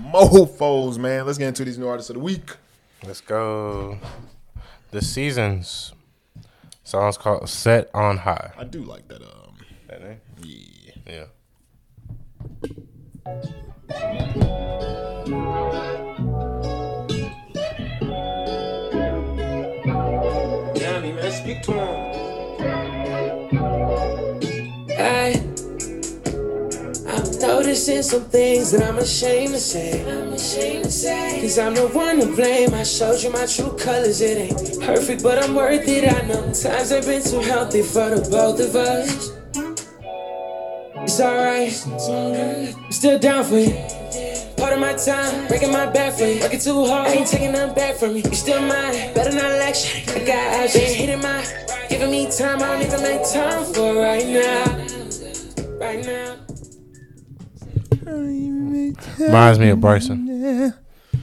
Mofos, 0.00 0.98
man. 0.98 1.24
Let's 1.24 1.38
get 1.38 1.48
into 1.48 1.64
these 1.64 1.78
new 1.78 1.86
artists 1.86 2.10
of 2.10 2.14
the 2.14 2.20
week. 2.20 2.56
Let's 3.04 3.20
go. 3.20 3.98
The 4.90 5.02
seasons 5.02 5.92
song's 6.82 7.16
called 7.16 7.48
"Set 7.48 7.90
on 7.94 8.18
High." 8.18 8.52
I 8.58 8.64
do 8.64 8.82
like 8.82 9.06
that 9.08 9.22
um 9.22 9.49
That 9.90 10.02
name? 10.02 10.20
yeah. 10.44 10.92
Yeah. 11.04 11.24
Damn, 20.74 21.04
you 21.04 21.14
man, 21.14 21.32
speak 21.32 21.62
to 21.62 21.72
him. 21.72 22.10
Hey, 24.90 25.42
I'm 27.08 27.40
noticing 27.40 28.04
some 28.04 28.22
things 28.26 28.70
that 28.70 28.88
I'm 28.88 28.98
ashamed 28.98 29.54
to 29.54 29.58
say. 29.58 30.08
I'm 30.08 30.32
ashamed 30.34 30.84
to 30.84 30.90
say. 30.92 31.40
Cause 31.40 31.58
I'm 31.58 31.74
the 31.74 31.88
one 31.88 32.20
to 32.20 32.26
blame. 32.26 32.74
I 32.74 32.84
showed 32.84 33.20
you 33.24 33.32
my 33.32 33.46
true 33.46 33.76
colors. 33.76 34.20
It 34.20 34.38
ain't 34.38 34.80
perfect, 34.82 35.24
but 35.24 35.42
I'm 35.42 35.56
worth 35.56 35.88
it. 35.88 36.04
I 36.04 36.24
know 36.28 36.42
times 36.54 36.90
have 36.90 37.06
been 37.06 37.24
too 37.24 37.40
healthy 37.40 37.82
for 37.82 38.08
the 38.14 38.28
both 38.30 38.60
of 38.60 38.76
us. 38.76 39.39
It's 41.10 41.18
alright. 41.18 42.76
I'm 42.84 42.92
still 42.92 43.18
down 43.18 43.42
for 43.42 43.58
you. 43.58 43.72
Part 44.56 44.74
of 44.74 44.78
my 44.78 44.92
time, 44.94 45.48
breaking 45.48 45.72
my 45.72 45.86
back 45.86 46.12
for 46.14 46.22
you. 46.22 46.40
Working 46.40 46.60
too 46.60 46.84
hard, 46.86 47.08
I 47.08 47.14
ain't 47.14 47.26
taking 47.26 47.50
nothing 47.50 47.74
back 47.74 47.96
from 47.96 48.10
you. 48.10 48.22
You 48.22 48.34
still 48.36 48.60
mine, 48.60 49.12
better 49.12 49.32
not 49.32 49.50
lecture. 49.58 50.08
I 50.12 50.24
got 50.24 50.64
options, 50.64 50.92
hitting 50.94 51.20
my, 51.20 51.44
giving 51.88 52.12
me 52.12 52.30
time. 52.30 52.62
I 52.62 52.78
don't 52.78 52.82
even 52.82 53.02
make 53.02 53.28
time 53.28 53.64
for 53.74 53.96
right 53.96 54.24
now. 54.24 54.64
Right 55.80 56.06
now. 56.06 56.36
Reminds 59.18 59.58
me 59.58 59.70
of 59.70 59.80
Bryson. 59.80 60.26
When 60.28 60.72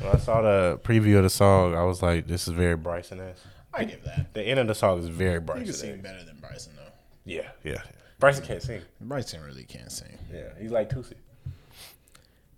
I 0.03 0.17
saw 0.17 0.41
the 0.41 0.81
preview 0.83 1.15
of 1.15 1.23
the 1.23 1.29
song, 1.29 1.75
I 1.75 1.83
was 1.83 2.01
like, 2.01 2.27
"This 2.27 2.45
is 2.49 2.53
very 2.53 2.75
Bryson 2.75 3.21
esque." 3.21 3.41
I 3.73 3.85
give 3.85 4.03
that. 4.03 4.33
The 4.33 4.41
end 4.43 4.59
of 4.59 4.67
the 4.67 4.75
song 4.75 4.99
is 4.99 5.07
very 5.07 5.39
Bryson. 5.39 5.65
You 5.65 5.71
can 5.71 5.79
Bryson. 5.79 5.93
sing 5.93 6.01
better 6.01 6.23
than 6.25 6.39
Bryson 6.41 6.73
though. 6.75 6.91
Yeah, 7.23 7.47
yeah. 7.63 7.83
Bryson 8.19 8.45
can't 8.45 8.61
sing. 8.63 8.81
Bryson 9.01 9.41
really 9.43 9.63
can't 9.63 9.91
sing. 9.91 10.17
Yeah, 10.33 10.49
he's 10.59 10.71
like 10.71 10.89
Toosii. 10.89 11.13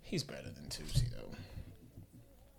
He's 0.02 0.22
better 0.22 0.42
than 0.50 0.64
Toosii 0.68 1.10
though. 1.10 1.36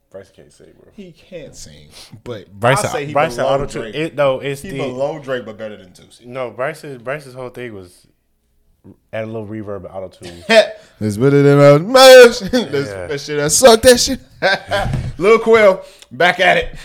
Bryson 0.09 0.35
can't 0.35 0.53
sing, 0.53 0.73
bro. 0.79 0.91
He 0.93 1.11
can't 1.11 1.55
sing, 1.55 1.89
but 2.23 2.51
Bryson, 2.51 2.85
I 2.87 2.91
say 2.91 3.05
he 3.05 3.13
Bryson 3.13 3.43
below 3.43 3.53
auto 3.55 3.65
tune. 3.65 3.81
Drake. 3.83 3.95
It 3.95 4.15
no, 4.15 4.39
it's 4.39 4.61
he 4.61 4.71
the 4.71 4.77
below 4.77 5.19
Drake, 5.19 5.45
but 5.45 5.57
better 5.57 5.77
than 5.77 5.91
Tusi. 5.91 6.25
no. 6.25 6.51
Bryson, 6.51 7.01
Bryson's 7.03 7.35
whole 7.35 7.49
thing 7.49 7.73
was 7.73 8.07
add 9.13 9.23
a 9.23 9.27
little 9.27 9.47
reverb 9.47 9.85
and 9.85 9.87
auto 9.87 10.09
tune. 10.09 10.43
Let's 10.99 11.17
put 11.17 11.33
it 11.33 11.45
in 11.45 11.59
a 11.59 11.79
mush. 11.79 12.39
That 12.39 13.21
shit, 13.23 13.39
I 13.39 13.47
suck 13.47 13.81
that 13.83 13.99
shit. 13.99 14.19
Lil 15.19 15.39
Quill, 15.39 15.83
back 16.11 16.39
at 16.39 16.57
it. 16.57 16.75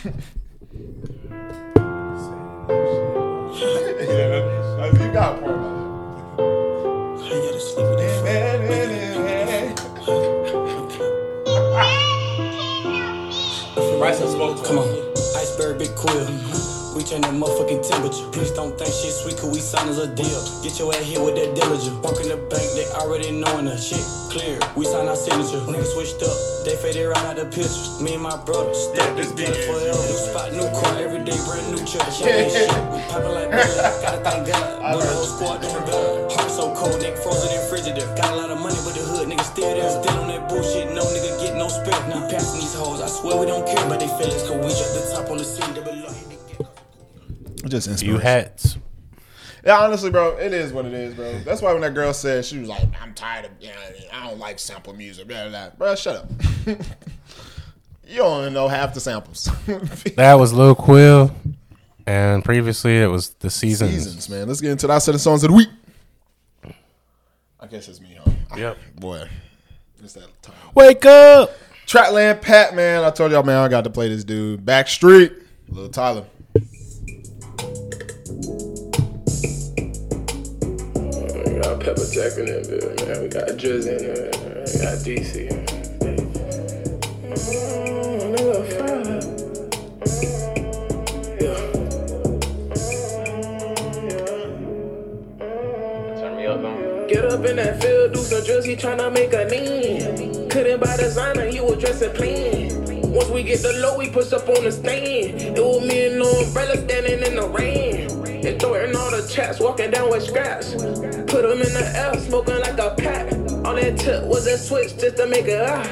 Come 17.22 17.42
on, 17.42 17.50
iceberg, 17.50 17.68
big 17.68 17.82
quill. 17.82 17.86
That 17.86 17.86
motherfucking 17.86 17.88
temperature. 17.88 18.26
Bitch 18.32 18.54
don't 18.56 18.76
think 18.78 18.92
shit 18.92 19.12
sweet, 19.12 19.36
cause 19.36 19.50
we 19.52 19.60
sign 19.60 19.88
as 19.88 19.98
a 19.98 20.08
deal. 20.08 20.40
Get 20.62 20.78
your 20.78 20.92
ass 20.94 21.02
hit 21.04 21.20
with 21.20 21.36
that 21.36 21.54
diligence. 21.54 21.96
Walk 22.02 22.20
in 22.20 22.28
the 22.28 22.36
bank, 22.36 22.66
they 22.74 22.86
already 22.98 23.30
knowing 23.32 23.66
that 23.66 23.80
shit 23.80 24.04
clear. 24.30 24.58
We 24.76 24.84
sign 24.84 25.08
our 25.08 25.16
signature. 25.16 25.60
Niggas 25.66 25.92
switched 25.94 26.22
up, 26.22 26.36
they 26.64 26.76
faded 26.76 27.08
right 27.08 27.24
out 27.26 27.36
the 27.36 27.46
pictures. 27.46 28.00
Me 28.02 28.14
and 28.14 28.22
my 28.22 28.36
brother, 28.44 28.74
step 28.74 29.16
this 29.16 29.32
bitch 29.32 29.56
forever. 29.66 29.96
New 29.96 30.18
spot, 30.20 30.52
new 30.52 30.68
car, 30.80 30.98
every 31.00 31.24
day, 31.24 31.36
brand 31.46 31.66
new 31.72 31.82
church. 31.86 32.20
Champagne 32.20 32.50
shit, 32.50 32.70
we 32.92 33.00
poppin' 33.10 33.32
like 33.32 33.50
butter. 33.50 33.82
Gotta 34.02 34.20
thank 34.24 34.46
God, 34.48 34.64
but 34.82 35.00
the 35.00 35.14
whole 35.14 35.28
squad 35.28 35.58
doing 35.62 35.84
better. 35.86 36.28
Heart 36.36 36.50
so 36.50 36.74
cold, 36.76 37.00
neck 37.02 37.16
frozen 37.20 37.50
in 37.52 37.62
frigidaire. 37.70 38.08
Got 38.16 38.32
a 38.32 38.36
lot 38.36 38.50
of 38.50 38.60
money, 38.60 38.78
but 38.84 38.94
the 38.94 39.04
hood 39.04 39.28
nigga 39.28 39.44
still 39.44 39.72
there. 39.72 39.90
Still 39.90 40.20
on 40.20 40.28
that 40.28 40.48
bullshit, 40.48 40.92
no 40.92 41.04
nigga 41.04 41.40
get 41.40 41.56
no 41.56 41.68
spit. 41.68 41.96
We 42.08 42.20
passing 42.28 42.60
these 42.60 42.74
hoes, 42.74 43.00
I 43.00 43.08
swear 43.08 43.36
we 43.40 43.46
don't 43.46 43.66
care 43.66 43.84
about 43.86 44.00
they 44.00 44.08
feelings, 44.20 44.42
cause 44.44 44.60
we 44.60 44.70
drop 44.72 44.90
the 44.96 45.02
top 45.12 45.30
on 45.30 45.38
the 45.38 45.44
scene. 45.44 45.74
They 45.74 45.82
below. 45.82 46.15
Just 47.68 47.86
You 47.86 47.92
inspiration. 47.92 48.20
hats. 48.20 48.78
Yeah, 49.64 49.78
honestly, 49.80 50.10
bro, 50.10 50.36
it 50.36 50.52
is 50.52 50.72
what 50.72 50.84
it 50.86 50.92
is, 50.92 51.14
bro. 51.14 51.40
That's 51.40 51.60
why 51.60 51.72
when 51.72 51.82
that 51.82 51.92
girl 51.94 52.12
said 52.14 52.44
she 52.44 52.58
was 52.58 52.68
like, 52.68 52.84
"I'm 53.02 53.12
tired 53.14 53.46
of, 53.46 53.50
you 53.60 53.68
know, 53.68 53.74
I 54.12 54.28
don't 54.28 54.38
like 54.38 54.58
sample 54.60 54.92
music," 54.94 55.26
blah 55.26 55.48
blah. 55.48 55.70
blah. 55.70 55.70
Bro, 55.76 55.94
shut 55.96 56.16
up. 56.16 56.30
you 58.06 58.16
don't 58.18 58.42
even 58.42 58.52
know 58.52 58.68
half 58.68 58.94
the 58.94 59.00
samples. 59.00 59.50
That 60.16 60.34
was 60.34 60.52
Lil 60.52 60.76
Quill, 60.76 61.34
and 62.06 62.44
previously 62.44 62.96
it 62.98 63.08
was 63.08 63.30
the 63.40 63.50
seasons. 63.50 63.90
Seasons, 63.92 64.28
man. 64.28 64.46
Let's 64.46 64.60
get 64.60 64.70
into 64.70 64.86
that 64.86 64.98
set 64.98 65.14
of 65.16 65.20
songs 65.20 65.42
of 65.42 65.50
the 65.50 65.56
week. 65.56 65.68
I 67.58 67.66
guess 67.66 67.88
it's 67.88 68.00
me, 68.00 68.16
huh? 68.22 68.30
Ah, 68.52 68.56
yep. 68.56 68.78
Boy, 68.94 69.28
it's 70.02 70.12
that 70.12 70.28
time. 70.42 70.54
Wake 70.76 71.04
up! 71.06 71.50
Trapland 71.86 72.40
Pat, 72.42 72.74
man. 72.76 73.02
I 73.02 73.10
told 73.10 73.32
y'all, 73.32 73.42
man, 73.42 73.58
I 73.58 73.68
got 73.68 73.82
to 73.84 73.90
play 73.90 74.08
this 74.08 74.22
dude. 74.24 74.64
Backstreet, 74.64 75.34
Luh 75.68 75.88
Tyler. 75.88 76.24
Got 81.66 81.80
Pepper 81.80 82.06
Jack 82.12 82.38
in 82.38 82.46
there, 82.46 82.62
man. 82.62 83.22
We 83.22 83.28
got 83.28 83.48
Drizzy 83.58 83.90
in 83.90 83.98
there. 83.98 84.30
man. 84.30 84.54
We 84.70 84.78
got 84.78 84.98
DC. 85.02 85.48
Mm, 87.26 88.36
nigga, 88.36 88.58
fire. 88.70 89.20
Turn 96.16 96.36
me 96.36 96.46
up, 96.46 96.60
man. 96.60 97.08
Get 97.08 97.24
up 97.24 97.44
in 97.44 97.56
that 97.56 97.82
field, 97.82 98.12
do 98.12 98.20
some 98.20 98.44
drugs, 98.44 98.64
he 98.64 98.76
tryna 98.76 99.12
make 99.12 99.32
a 99.32 99.44
name. 99.46 100.48
Couldn't 100.48 100.80
buy 100.80 100.96
designer, 100.96 101.46
he 101.46 101.60
was 101.60 101.78
dressing 101.80 102.12
plain. 102.12 103.10
Once 103.12 103.28
we 103.30 103.42
get 103.42 103.62
the 103.62 103.72
low, 103.72 103.98
we 103.98 104.08
push 104.08 104.32
up 104.32 104.48
on 104.48 104.62
the 104.62 104.70
stand. 104.70 105.40
It 105.40 105.54
was 105.54 105.80
me 105.84 106.06
and 106.06 106.18
no 106.18 106.30
umbrella 106.30 106.76
standing 106.76 107.24
in 107.24 107.34
the 107.34 107.48
rain. 107.48 108.25
And 108.46 108.60
throwing 108.60 108.94
all 108.94 109.10
the 109.10 109.26
chats, 109.28 109.58
walking 109.58 109.90
down 109.90 110.08
with 110.08 110.22
scraps. 110.22 110.70
Put 110.72 111.42
them 111.42 111.60
in 111.60 111.72
the 111.72 111.92
air, 111.96 112.14
smoking 112.20 112.60
like 112.60 112.78
a 112.78 112.94
pack. 112.96 113.32
All 113.66 113.74
that 113.74 113.98
took 113.98 114.24
was 114.26 114.46
a 114.46 114.56
switch 114.56 114.96
just 114.96 115.16
to 115.16 115.26
make 115.26 115.46
it 115.46 115.60
ah. 115.60 115.82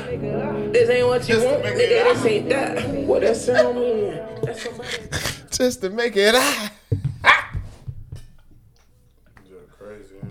This 0.73 0.89
ain't 0.89 1.09
what 1.09 1.29
you 1.29 1.35
Just 1.35 1.47
want, 1.47 1.65
nigga, 1.65 2.15
this 2.15 2.25
ain't 2.25 2.49
that. 2.51 2.89
What 3.07 3.23
that 3.23 3.37
sound 3.37 3.77
mean? 3.77 4.21
That's 4.45 4.63
somebody. 4.63 4.89
Just 5.51 5.81
to 5.81 5.91
make 5.91 6.17
it 6.17 6.35
ah. 6.37 6.73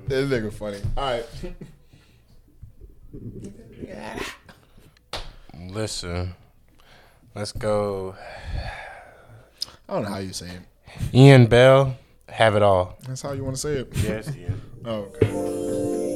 This 0.08 0.30
nigga 0.30 0.54
funny. 0.54 0.80
All 0.96 1.04
right. 1.04 1.26
Listen, 5.74 6.36
let's 7.36 7.52
go. 7.52 8.16
I 9.90 9.94
don't 9.94 10.04
know 10.04 10.10
how 10.10 10.20
you 10.20 10.32
say 10.34 10.48
it. 10.48 10.62
Ian 11.14 11.48
Bell, 11.48 11.98
have 12.34 12.56
it 12.56 12.64
all. 12.64 12.98
That's 13.08 13.22
how 13.22 13.32
you 13.34 13.44
want 13.44 13.56
to 13.56 13.62
say 13.62 13.74
it. 13.76 13.88
Yes, 13.98 14.36
Ian. 14.36 14.62
Oh, 14.86 15.12
okay. 15.22 16.13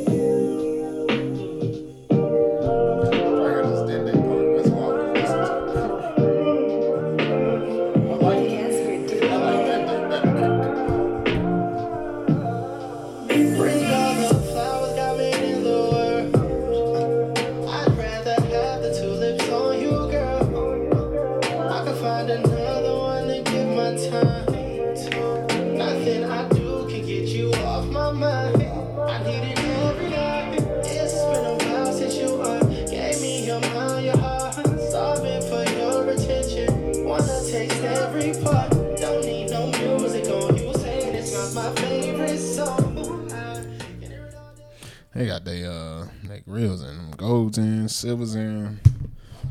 Like 46.57 46.63
reels 46.63 46.81
in 46.81 46.97
them, 46.97 47.11
golds 47.15 47.59
in, 47.59 47.87
silvers 47.87 48.33
in. 48.33 48.79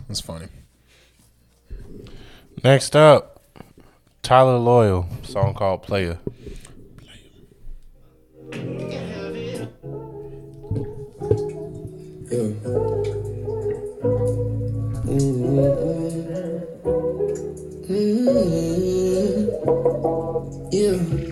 It's 0.08 0.20
funny. 0.20 0.48
Next 2.64 2.96
up, 2.96 3.44
Tyler 4.24 4.58
Loyal, 4.58 5.06
song 5.22 5.54
called 5.54 5.84
Playa. 5.84 6.18
Yeah. 8.50 8.58
Mm-hmm. 12.56 12.66
Mm-hmm. 15.06 15.86
Mm-hmm. 20.72 21.16
Girl, 21.16 21.25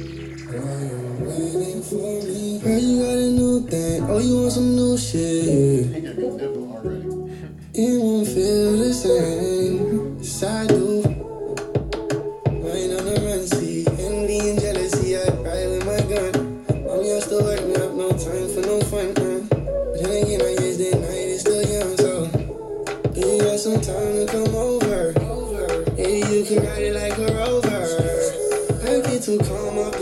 thing. 3.74 4.06
Oh, 4.08 4.18
you 4.18 4.34
want 4.40 4.52
some 4.52 4.76
new 4.76 4.96
shit. 4.96 5.86
It 7.76 7.94
won't 8.02 8.26
feel 8.28 8.78
the 8.78 8.92
same. 8.94 10.18
Yes, 10.18 10.42
I 10.42 10.66
do. 10.66 11.02
Mine 12.62 12.92
on 12.96 13.04
the 13.08 13.14
run, 13.24 13.42
see. 13.46 13.86
Envy 13.86 14.38
and 14.50 14.60
jealousy, 14.60 15.16
I 15.16 15.20
ride 15.42 15.68
with 15.72 15.84
my 15.90 16.00
gun. 16.10 16.32
Mommy 16.86 17.08
used 17.08 17.28
to 17.30 17.38
work 17.42 17.62
me 17.66 17.74
up, 17.82 17.92
no 17.94 18.08
time 18.10 18.48
for 18.54 18.62
no 18.70 18.76
fun, 18.90 19.10
uh. 19.18 19.42
But 19.50 20.02
then 20.02 20.12
again, 20.22 20.42
I 20.42 20.54
guess 20.60 20.76
that 20.78 20.96
night 21.02 21.28
is 21.34 21.40
still 21.42 21.64
young, 21.74 21.92
so. 22.04 22.12
You 23.18 23.26
got 23.42 23.58
some 23.58 23.80
time 23.80 24.14
to 24.18 24.26
come 24.30 24.54
over. 24.54 25.00
Maybe 25.96 26.20
you 26.32 26.44
can 26.44 26.58
ride 26.66 26.82
it 26.82 26.94
like 26.94 27.16
a 27.18 27.26
rover. 27.34 27.82
I 28.86 29.00
get 29.00 29.22
too 29.22 29.38
calm 29.38 29.78
off 29.78 29.98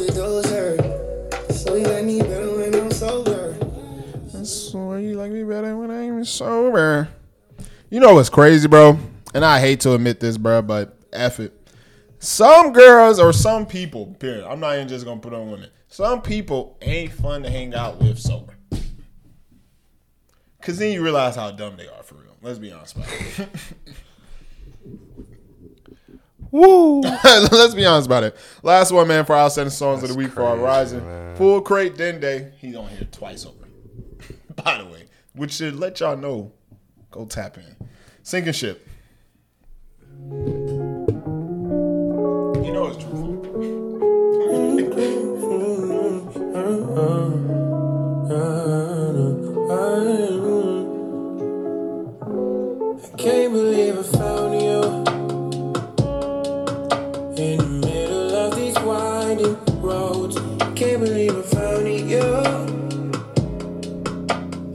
better 6.30 6.44
when 6.44 6.78
I 6.78 6.82
ain't 6.98 7.08
sober. 7.08 7.08
You 7.90 8.00
know 8.00 8.14
what's 8.14 8.28
crazy, 8.28 8.68
bro? 8.68 8.98
And 9.34 9.44
I 9.44 9.60
hate 9.60 9.80
to 9.80 9.94
admit 9.94 10.20
this, 10.20 10.36
bro, 10.36 10.62
but 10.62 10.96
F 11.12 11.40
it. 11.40 11.52
Some 12.18 12.72
girls 12.72 13.18
or 13.18 13.32
some 13.32 13.66
people, 13.66 14.06
period. 14.18 14.46
I'm 14.48 14.60
not 14.60 14.76
even 14.76 14.88
just 14.88 15.04
gonna 15.04 15.20
put 15.20 15.34
on 15.34 15.50
women. 15.50 15.70
Some 15.88 16.22
people 16.22 16.78
ain't 16.80 17.12
fun 17.12 17.42
to 17.42 17.50
hang 17.50 17.74
out 17.74 17.98
with 17.98 18.18
sober. 18.18 18.54
Cause 20.62 20.78
then 20.78 20.92
you 20.92 21.02
realize 21.02 21.34
how 21.34 21.50
dumb 21.50 21.76
they 21.76 21.88
are 21.88 22.04
for 22.04 22.14
real. 22.14 22.36
Let's 22.40 22.60
be 22.60 22.70
honest 22.70 22.94
about 22.96 23.08
it. 23.12 23.48
Woo! 26.52 27.00
Let's 27.00 27.74
be 27.74 27.84
honest 27.84 28.06
about 28.06 28.22
it. 28.22 28.36
Last 28.62 28.92
one, 28.92 29.08
man, 29.08 29.24
for 29.24 29.34
our 29.34 29.50
seven 29.50 29.72
songs 29.72 30.04
of 30.04 30.10
the 30.10 30.14
week 30.14 30.30
for 30.30 30.44
our 30.44 30.56
rising. 30.56 31.04
man. 31.04 31.34
Full 31.36 31.62
crate 31.62 31.96
Dende. 31.96 32.52
He's 32.58 32.76
on 32.76 32.88
here 32.90 33.08
twice 33.10 33.44
over. 33.44 33.56
By 34.62 34.78
the 34.78 34.84
way, 34.84 35.01
which 35.34 35.52
should 35.54 35.76
let 35.76 36.00
y'all 36.00 36.16
know. 36.16 36.52
Go 37.10 37.26
tap 37.26 37.58
in. 37.58 37.76
Sinking 38.22 38.52
ship. 38.52 38.88
You 40.30 40.38
know 42.72 42.86
it's 42.88 43.02
true. 43.02 43.11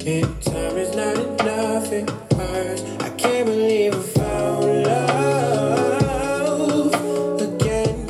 Time 0.08 0.78
is 0.78 0.96
not 0.96 1.18
enough, 1.18 1.92
it 1.92 2.10
hurts. 2.32 2.82
I 3.04 3.10
can't 3.18 3.46
believe 3.46 3.94
I 3.94 4.00
found 4.00 4.84
love 4.86 6.94
again. 7.42 8.08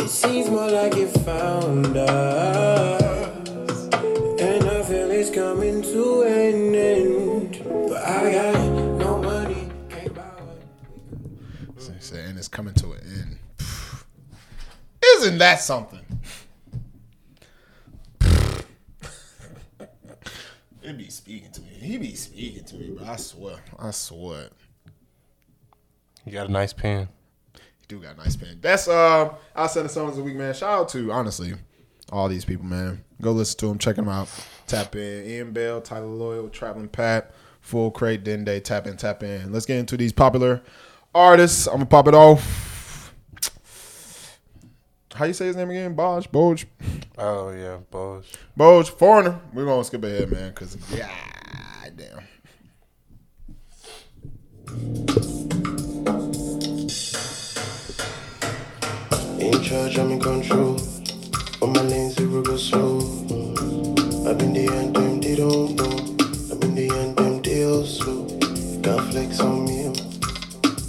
It 0.00 0.08
seems 0.08 0.48
more 0.48 0.70
like 0.70 0.96
it 0.96 1.08
found 1.20 1.98
us, 1.98 3.88
and 4.40 4.70
I 4.70 4.82
feel 4.84 5.10
it's 5.10 5.28
coming 5.28 5.82
to 5.82 6.22
an 6.22 6.74
end. 6.74 7.56
Isn't 15.16 15.36
that 15.36 15.60
something? 15.60 15.97
Swear. 23.38 23.58
I 23.78 23.90
swear. 23.92 24.48
You 26.24 26.32
got 26.32 26.48
a 26.48 26.52
nice 26.52 26.72
pen. 26.72 27.08
He 27.54 27.86
do 27.86 28.00
got 28.00 28.16
a 28.16 28.18
nice 28.18 28.34
pen. 28.34 28.58
That's 28.60 28.88
uh 28.88 29.32
outside 29.54 29.82
the 29.82 29.88
songs 29.88 30.12
of 30.12 30.16
the 30.16 30.22
week, 30.24 30.34
man. 30.34 30.52
Shout 30.54 30.70
out 30.70 30.88
to 30.88 31.12
honestly 31.12 31.54
all 32.10 32.28
these 32.28 32.44
people, 32.44 32.66
man. 32.66 33.04
Go 33.22 33.30
listen 33.30 33.56
to 33.60 33.66
them, 33.66 33.78
check 33.78 33.94
them 33.94 34.08
out. 34.08 34.28
Tap 34.66 34.96
in. 34.96 35.24
Ian 35.24 35.52
Bell, 35.52 35.80
Tyler 35.80 36.06
Loyal, 36.06 36.48
Trapland 36.48 36.90
Pat, 36.90 37.30
Full 37.60 37.92
Crate, 37.92 38.24
Dende. 38.24 38.62
Tap 38.64 38.88
in, 38.88 38.96
tap 38.96 39.22
in. 39.22 39.52
Let's 39.52 39.66
get 39.66 39.78
into 39.78 39.96
these 39.96 40.12
popular 40.12 40.60
artists. 41.14 41.68
I'm 41.68 41.74
gonna 41.74 41.86
pop 41.86 42.08
it 42.08 42.14
off. 42.14 43.14
How 45.14 45.26
you 45.26 45.32
say 45.32 45.46
his 45.46 45.54
name 45.54 45.70
again? 45.70 45.94
Boj, 45.94 46.28
Boj, 46.28 46.64
Oh 47.16 47.50
yeah, 47.50 47.78
Boj. 47.92 48.24
Boj, 48.58 48.88
foreigner. 48.88 49.40
We're 49.52 49.64
gonna 49.64 49.84
skip 49.84 50.02
ahead, 50.02 50.28
man, 50.28 50.50
because 50.50 50.76
yeah, 50.92 51.08
damn. 51.94 52.18
In 59.48 59.62
charge, 59.62 59.98
I'm 59.98 60.10
in 60.12 60.20
control. 60.20 60.76
On 61.62 61.72
my 61.72 61.80
lane, 61.80 62.10
zero 62.10 62.42
go 62.42 62.58
slow. 62.58 62.98
I'm 64.28 64.38
in 64.40 64.52
the 64.52 64.68
end, 64.70 64.94
them 64.94 65.22
they 65.22 65.36
don't 65.36 65.74
know. 65.74 65.96
I'm 66.52 66.62
in 66.64 66.74
the 66.74 66.90
end, 66.94 67.16
them 67.16 67.40
they 67.40 67.64
all. 67.64 67.82
They 67.82 68.80
can't 68.82 69.10
flex 69.10 69.40
on 69.40 69.64
me. 69.64 69.86
oh. 69.88 69.94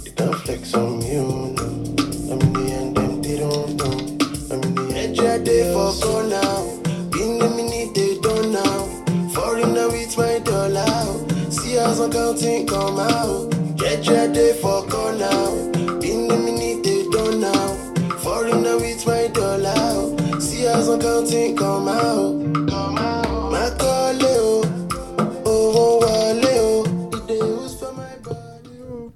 They 0.04 0.10
can't 0.10 0.34
flex 0.44 0.74
on 0.74 0.98
me. 0.98 1.16
Oh, 1.16 1.46
no. 1.56 1.64
I'm 2.30 2.40
in 2.42 2.52
the 2.52 2.72
end, 2.76 2.96
them 2.98 3.22
they 3.22 3.38
don't 3.38 3.76
know. 3.76 3.96
I'm 4.52 4.62
in 4.62 4.74
the 4.74 4.94
end, 4.94 5.16
yeah, 5.16 5.38
they 5.38 5.72
for 5.72 5.94
go 6.02 6.28
now. 6.28 6.60
Been 7.12 7.38
the 7.38 7.48
minute 7.56 7.94
they 7.94 8.20
done 8.20 8.52
now. 8.52 9.30
Foreigner 9.32 9.88
with 9.88 10.18
my 10.18 10.38
dollar. 10.40 11.06
See 11.50 11.78
us 11.78 11.98
I'm 11.98 12.12
counting 12.12 12.66
come 12.66 13.00
out. 13.00 13.54
Yeah, 13.80 13.96
yeah, 14.02 14.26
they 14.26 14.52
for 14.52 14.79
See 21.00 21.06
us 21.06 21.14
I'm 21.14 21.26
counting 21.26 21.56
come 21.56 21.88
out. 21.88 22.68
Come 22.68 22.98
out. 22.98 23.52
My 23.52 23.70
call, 23.78 24.18
oh, 24.22 24.88
oh, 25.46 25.98
wale, 26.00 26.46
oh. 26.46 27.10
The 27.10 27.20
day 27.26 27.40
was 27.40 27.78
for 27.78 27.92
my 27.92 28.16
body, 28.16 28.80
oh. 28.82 29.12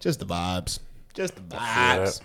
Just 0.00 0.20
the 0.20 0.26
vibes. 0.26 0.80
Just 1.14 1.36
the 1.36 1.42
vibes. 1.42 2.20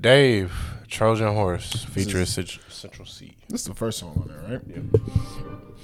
Dave, 0.00 0.52
Trojan 0.88 1.34
Horse, 1.34 1.84
featuring 1.84 2.26
Cent- 2.26 2.58
Central 2.68 3.06
Cee. 3.06 3.36
This 3.48 3.62
is 3.62 3.66
the 3.66 3.74
first 3.74 3.98
song 3.98 4.22
on 4.22 4.28
there, 4.28 4.52
right? 4.52 4.62
Yeah. 4.66 4.82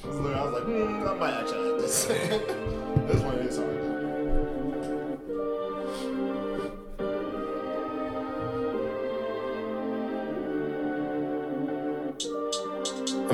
I 0.04 0.44
was 0.44 0.52
like, 0.54 0.62
hmm, 0.64 1.08
I 1.08 1.14
might 1.14 1.34
actually 1.34 1.72
like 1.72 1.80
this. 1.80 2.80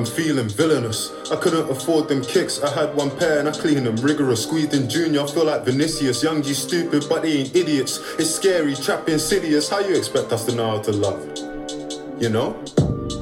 I'm 0.01 0.07
feeling 0.07 0.49
villainous. 0.49 1.13
I 1.31 1.37
couldn't 1.37 1.69
afford 1.69 2.09
them 2.09 2.23
kicks. 2.23 2.63
I 2.63 2.73
had 2.73 2.95
one 2.95 3.11
pair 3.19 3.39
and 3.39 3.47
I 3.47 3.53
cleaned 3.53 3.85
them 3.85 3.97
rigorous. 3.97 4.45
Squeezed 4.45 4.73
in 4.73 4.89
junior, 4.89 5.21
I 5.21 5.27
feel 5.27 5.45
like 5.45 5.67
Vinicius. 5.67 6.23
Young 6.23 6.43
G 6.43 6.55
stupid, 6.55 7.05
but 7.07 7.21
they 7.21 7.41
ain't 7.41 7.55
idiots. 7.55 8.01
It's 8.19 8.35
scary, 8.35 8.75
trap 8.77 9.11
insidious. 9.11 9.69
How 9.69 9.81
you 9.81 9.95
expect 9.95 10.33
us 10.33 10.47
to 10.47 10.55
know 10.55 10.71
how 10.71 10.79
to 10.81 10.93
love? 10.93 11.21
You 12.19 12.31
know? 12.31 12.57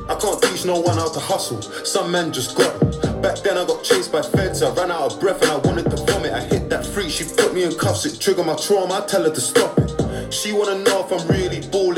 I 0.09 0.14
can't 0.14 0.41
teach 0.41 0.64
no 0.64 0.79
one 0.79 0.97
how 0.97 1.09
to 1.09 1.19
hustle. 1.19 1.61
Some 1.62 2.12
men 2.12 2.33
just 2.33 2.57
got. 2.57 2.81
Back 3.21 3.38
then 3.38 3.59
I 3.59 3.67
got 3.67 3.83
chased 3.83 4.12
by 4.12 4.23
feds. 4.23 4.62
I 4.62 4.73
ran 4.73 4.93
out 4.93 5.14
of 5.14 5.21
breath 5.21 5.43
and 5.43 5.51
I 5.51 5.57
wanted 5.57 5.91
to 5.91 5.97
vomit. 5.97 6.33
I 6.33 6.43
hit 6.43 6.71
that 6.71 6.87
freak, 6.87 7.11
she 7.11 7.25
put 7.25 7.53
me 7.55 7.64
in 7.64 7.75
cuffs. 7.75 8.07
It 8.07 8.21
triggered 8.21 8.47
my 8.47 8.55
trauma. 8.55 9.03
I 9.03 9.07
tell 9.07 9.25
her 9.25 9.35
to 9.35 9.41
stop 9.41 9.77
it. 9.79 10.33
She 10.33 10.53
wanna 10.53 10.79
know 10.85 11.05
if 11.05 11.11
I'm 11.11 11.27
really 11.27 11.61
balling. 11.73 11.98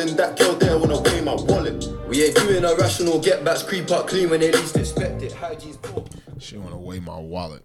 Wallet. 2.21 2.37
We 2.37 2.51
ain't 2.51 2.63
doing 2.63 2.79
irrational 2.79 3.21
get 3.21 3.45
backs, 3.45 3.63
creep 3.63 3.91
up 3.91 4.07
clean 4.07 4.31
when 4.31 4.41
they 4.41 4.53
least 4.53 4.77
expect 4.77 5.23
it. 5.23 5.33
Hygiene's 5.33 5.77
poor. 5.79 6.05
She 6.39 6.57
want 6.57 6.73
to 6.73 6.77
weigh 6.77 7.01
my 7.01 7.19
wallet. 7.19 7.65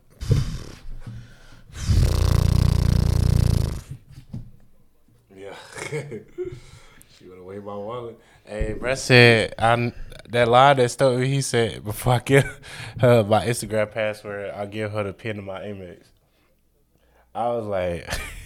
Yeah. 5.35 5.53
she 5.91 7.29
wanna 7.29 7.43
weigh 7.43 7.59
my 7.59 7.75
wallet. 7.75 8.19
Hey, 8.45 8.73
Brett 8.73 8.97
said 8.97 9.53
I 9.59 9.93
that 10.29 10.47
line 10.47 10.77
that 10.77 10.89
stuck. 10.89 11.11
with 11.11 11.21
me, 11.21 11.27
He 11.27 11.41
said 11.41 11.83
before 11.83 12.13
I 12.13 12.19
give 12.19 12.59
her 12.99 13.23
my 13.23 13.45
Instagram 13.45 13.91
password, 13.91 14.51
I'll 14.55 14.67
give 14.67 14.91
her 14.91 15.03
the 15.03 15.13
pin 15.13 15.35
to 15.37 15.41
my 15.41 15.59
Amex. 15.59 16.03
I 17.33 17.49
was 17.49 17.65
like, 17.65 18.07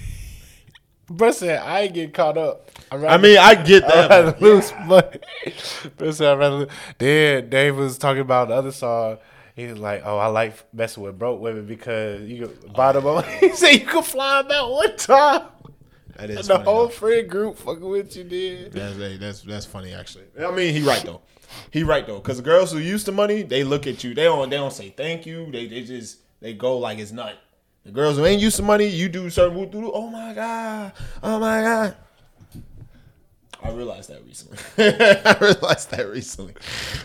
Brett 1.09 1.35
said 1.35 1.59
I 1.61 1.81
ain't 1.81 1.93
getting 1.93 2.11
caught 2.11 2.37
up. 2.37 2.69
I'd 2.91 3.03
I 3.03 3.17
mean, 3.17 3.37
I 3.37 3.55
get 3.55 3.83
I'd 3.85 3.89
that. 3.91 4.09
rather 4.09 4.31
but- 4.33 4.41
lose 4.41 4.73
money. 4.85 5.19
Said 6.13 6.27
I'd 6.33 6.39
rather. 6.39 6.55
lose. 6.57 6.69
Then 6.97 7.49
Dave 7.49 7.75
was 7.77 7.97
talking 7.97 8.21
about 8.21 8.47
the 8.49 8.55
other 8.55 8.71
song. 8.71 9.17
He 9.55 9.65
was 9.67 9.77
like, 9.77 10.03
"Oh, 10.05 10.17
I 10.17 10.27
like 10.27 10.53
messing 10.73 11.03
with 11.03 11.19
broke 11.19 11.41
women 11.41 11.65
because 11.65 12.21
you 12.21 12.47
can 12.47 12.71
buy 12.73 12.93
them." 12.93 13.05
up." 13.07 13.25
He 13.39 13.51
said 13.53 13.71
you 13.73 13.85
can 13.85 14.03
fly 14.03 14.41
them 14.43 14.51
out 14.51 14.71
one 14.71 14.95
time. 14.97 15.41
That 16.15 16.29
is 16.29 16.37
And 16.39 16.47
the 16.47 16.63
whole 16.63 16.87
friend 16.89 17.29
group 17.29 17.57
fucking 17.57 17.81
with 17.87 18.15
you, 18.15 18.23
did. 18.23 18.71
That's 18.73 19.19
that's 19.19 19.41
that's 19.41 19.65
funny 19.65 19.93
actually. 19.93 20.25
I 20.39 20.51
mean, 20.51 20.73
he 20.73 20.81
right 20.81 21.03
though. 21.03 21.21
He 21.71 21.83
right 21.83 22.05
though, 22.05 22.19
because 22.19 22.37
the 22.37 22.43
girls 22.43 22.71
who 22.71 22.77
used 22.79 23.05
to 23.07 23.11
money, 23.11 23.41
they 23.41 23.63
look 23.63 23.85
at 23.87 24.03
you. 24.03 24.13
They 24.13 24.23
don't 24.23 24.49
they 24.49 24.57
don't 24.57 24.71
say 24.73 24.89
thank 24.89 25.25
you. 25.25 25.51
They 25.51 25.67
they 25.67 25.83
just 25.83 26.19
they 26.41 26.53
go 26.53 26.77
like 26.77 26.99
it's 26.99 27.11
nothing. 27.11 27.35
The 27.85 27.91
girls 27.91 28.17
who 28.17 28.25
ain't 28.25 28.41
used 28.41 28.57
to 28.57 28.63
money, 28.63 28.87
you 28.87 29.09
do 29.09 29.29
certain 29.29 29.57
woo 29.57 29.65
doo 29.65 29.81
doo. 29.81 29.91
Oh 29.93 30.09
my 30.09 30.33
god, 30.33 30.91
oh 31.23 31.39
my 31.39 31.61
god. 31.61 31.97
I 33.61 33.71
realized 33.71 34.09
that 34.09 34.23
recently. 34.25 34.57
I 34.77 35.37
realized 35.39 35.91
that 35.91 36.07
recently. 36.09 36.53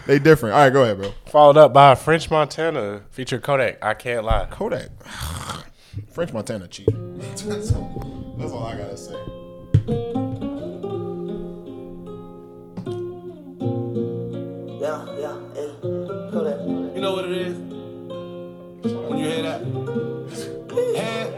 They 0.06 0.18
different. 0.18 0.54
All 0.54 0.60
right, 0.62 0.72
go 0.72 0.82
ahead, 0.82 0.98
bro. 0.98 1.12
Followed 1.26 1.56
up 1.56 1.72
by 1.72 1.94
French 1.96 2.30
Montana 2.30 3.02
featuring 3.10 3.42
Kodak. 3.42 3.82
I 3.82 3.94
can't 3.94 4.24
lie. 4.24 4.46
Kodak. 4.50 4.90
French 6.10 6.32
Montana 6.32 6.68
cheap. 6.68 6.88
that's, 6.90 7.72
all, 7.72 8.37
that's 8.38 8.52
all 8.52 8.66
I 8.66 8.76
gotta 8.76 8.96
say. 8.96 9.14
Yeah, 14.80 15.06
yeah, 15.18 15.38
yeah. 15.54 15.72
Kodak. 16.30 16.60
You 16.94 17.00
know 17.00 17.12
what 17.14 17.24
it 17.24 17.32
is? 17.32 17.56
When 19.08 19.18
you 19.18 19.26
hear 19.26 19.42
that? 19.42 20.13
Yeah. 20.76 21.30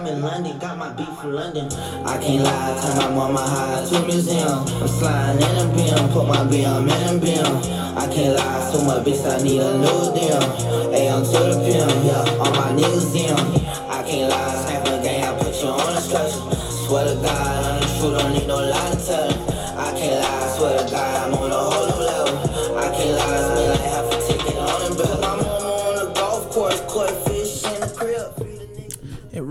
I'm 0.00 0.06
in 0.06 0.22
London, 0.22 0.58
got 0.58 0.76
my 0.76 0.92
beat 0.92 1.08
from 1.18 1.32
London. 1.32 1.68
I 2.04 2.18
can't 2.18 2.42
lie, 2.42 2.80
turn 2.82 2.96
my 2.96 3.08
mama 3.14 3.40
high 3.40 3.84
to 3.84 4.06
museum. 4.06 4.66
I'm 4.66 4.88
sliding 4.88 5.42
in 5.42 5.56
a 5.56 5.64
beam, 5.74 6.08
put 6.12 6.26
my 6.26 6.38
BM 6.48 6.88
in 6.88 7.16
a 7.16 7.20
beam. 7.20 7.46
I 7.96 8.08
can't 8.12 8.36
lie, 8.36 8.70
so 8.72 8.82
much 8.84 9.04
bitch, 9.06 9.24
I 9.24 9.42
need 9.42 9.60
a 9.60 9.78
new 9.78 10.12
deal. 10.14 10.40
Hey, 10.90 11.08
I'm 11.08 11.22
to 11.22 11.30
the 11.30 11.54
pimp, 11.64 12.04
yeah, 12.04 12.42
on 12.42 12.52
my 12.56 12.72
niggas 12.72 13.14
in. 13.14 13.36
I 13.90 14.02
can't 14.02 14.30
lie, 14.30 14.54
snap 14.64 14.86
a 14.86 15.02
gang, 15.02 15.24
I 15.24 15.38
put 15.38 15.54
you 15.62 15.68
on 15.68 15.96
a 15.96 16.00
stretcher. 16.00 16.40
Swear 16.86 17.04
to 17.04 17.14
God, 17.22 17.49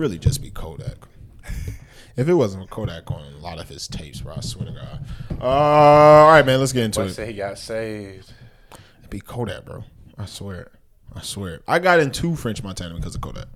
really 0.10 0.20
just 0.20 0.42
be 0.42 0.50
Kodak. 0.50 0.98
if 2.16 2.28
it 2.28 2.34
wasn't 2.34 2.68
Kodak 2.72 3.12
on 3.12 3.22
a 3.22 3.38
lot 3.38 3.60
of 3.60 3.70
his 3.70 3.88
tapes, 3.88 4.22
bro, 4.22 4.34
I 4.36 4.42
swear 4.42 4.66
to 4.66 4.72
God. 4.72 5.06
Uh, 5.40 5.46
all 5.46 6.32
right, 6.32 6.44
man, 6.44 6.60
let's 6.60 6.74
get 6.74 6.84
into 6.86 7.00
Boy 7.02 7.06
it. 7.06 7.14
said 7.14 7.28
he 7.28 7.36
got 7.36 7.60
saved. 7.60 8.34
It'd 9.00 9.10
be 9.12 9.20
Kodak, 9.20 9.66
bro. 9.66 9.84
I 10.18 10.26
swear. 10.26 10.72
I 11.16 11.22
swear. 11.22 11.62
I 11.68 11.78
got 11.78 12.00
into 12.00 12.36
French 12.36 12.64
Montana 12.64 12.96
because 12.96 13.14
of 13.14 13.22
Kodak. 13.22 13.48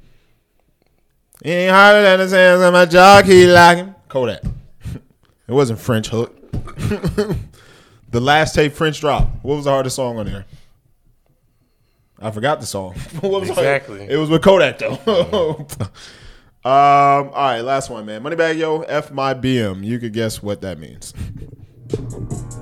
It 1.42 1.50
ain't 1.50 1.72
harder 1.72 2.04
than 2.04 2.20
the 2.20 2.30
sands 2.30 2.62
on 2.62 2.72
my 2.72 2.86
jaw, 2.86 3.24
keep 3.24 3.50
locking. 3.50 3.96
Kodak. 4.08 4.44
it 5.48 5.52
wasn't 5.52 5.80
French 5.80 6.10
hook. 6.10 6.40
the 8.12 8.22
last 8.22 8.54
tape 8.54 8.74
French 8.74 9.02
drop. 9.02 9.28
What 9.42 9.56
was 9.56 9.66
the 9.66 9.72
hardest 9.72 9.96
song 9.96 10.20
on 10.20 10.28
there? 10.28 10.46
I 12.22 12.30
forgot 12.30 12.60
the 12.60 12.68
song. 12.68 12.94
what 13.22 13.42
was 13.42 13.50
the 13.50 13.56
hard- 13.56 13.66
Exactly. 13.66 14.08
It 14.08 14.18
was 14.18 14.30
with 14.30 14.44
Kodak 14.44 14.78
though. 14.78 15.66
Um, 16.66 16.72
all 16.72 17.32
right, 17.34 17.60
last 17.60 17.90
one, 17.90 18.06
man. 18.06 18.24
Moneybagg 18.24 18.58
Yo, 18.58 18.84
F 18.84 19.12
my 19.12 19.34
BM. 19.34 19.84
You 19.84 20.00
could 20.00 20.14
guess 20.14 20.42
what 20.42 20.62
that 20.62 20.80
means. 20.80 21.14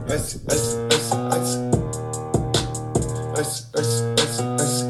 Ice, 0.10 0.44
ice, 0.50 0.76
ice, 0.90 1.12
ice. 1.14 1.56
Ice, 3.38 3.68
ice, 3.78 4.02
ice, 4.18 4.40
ice. 4.42 4.84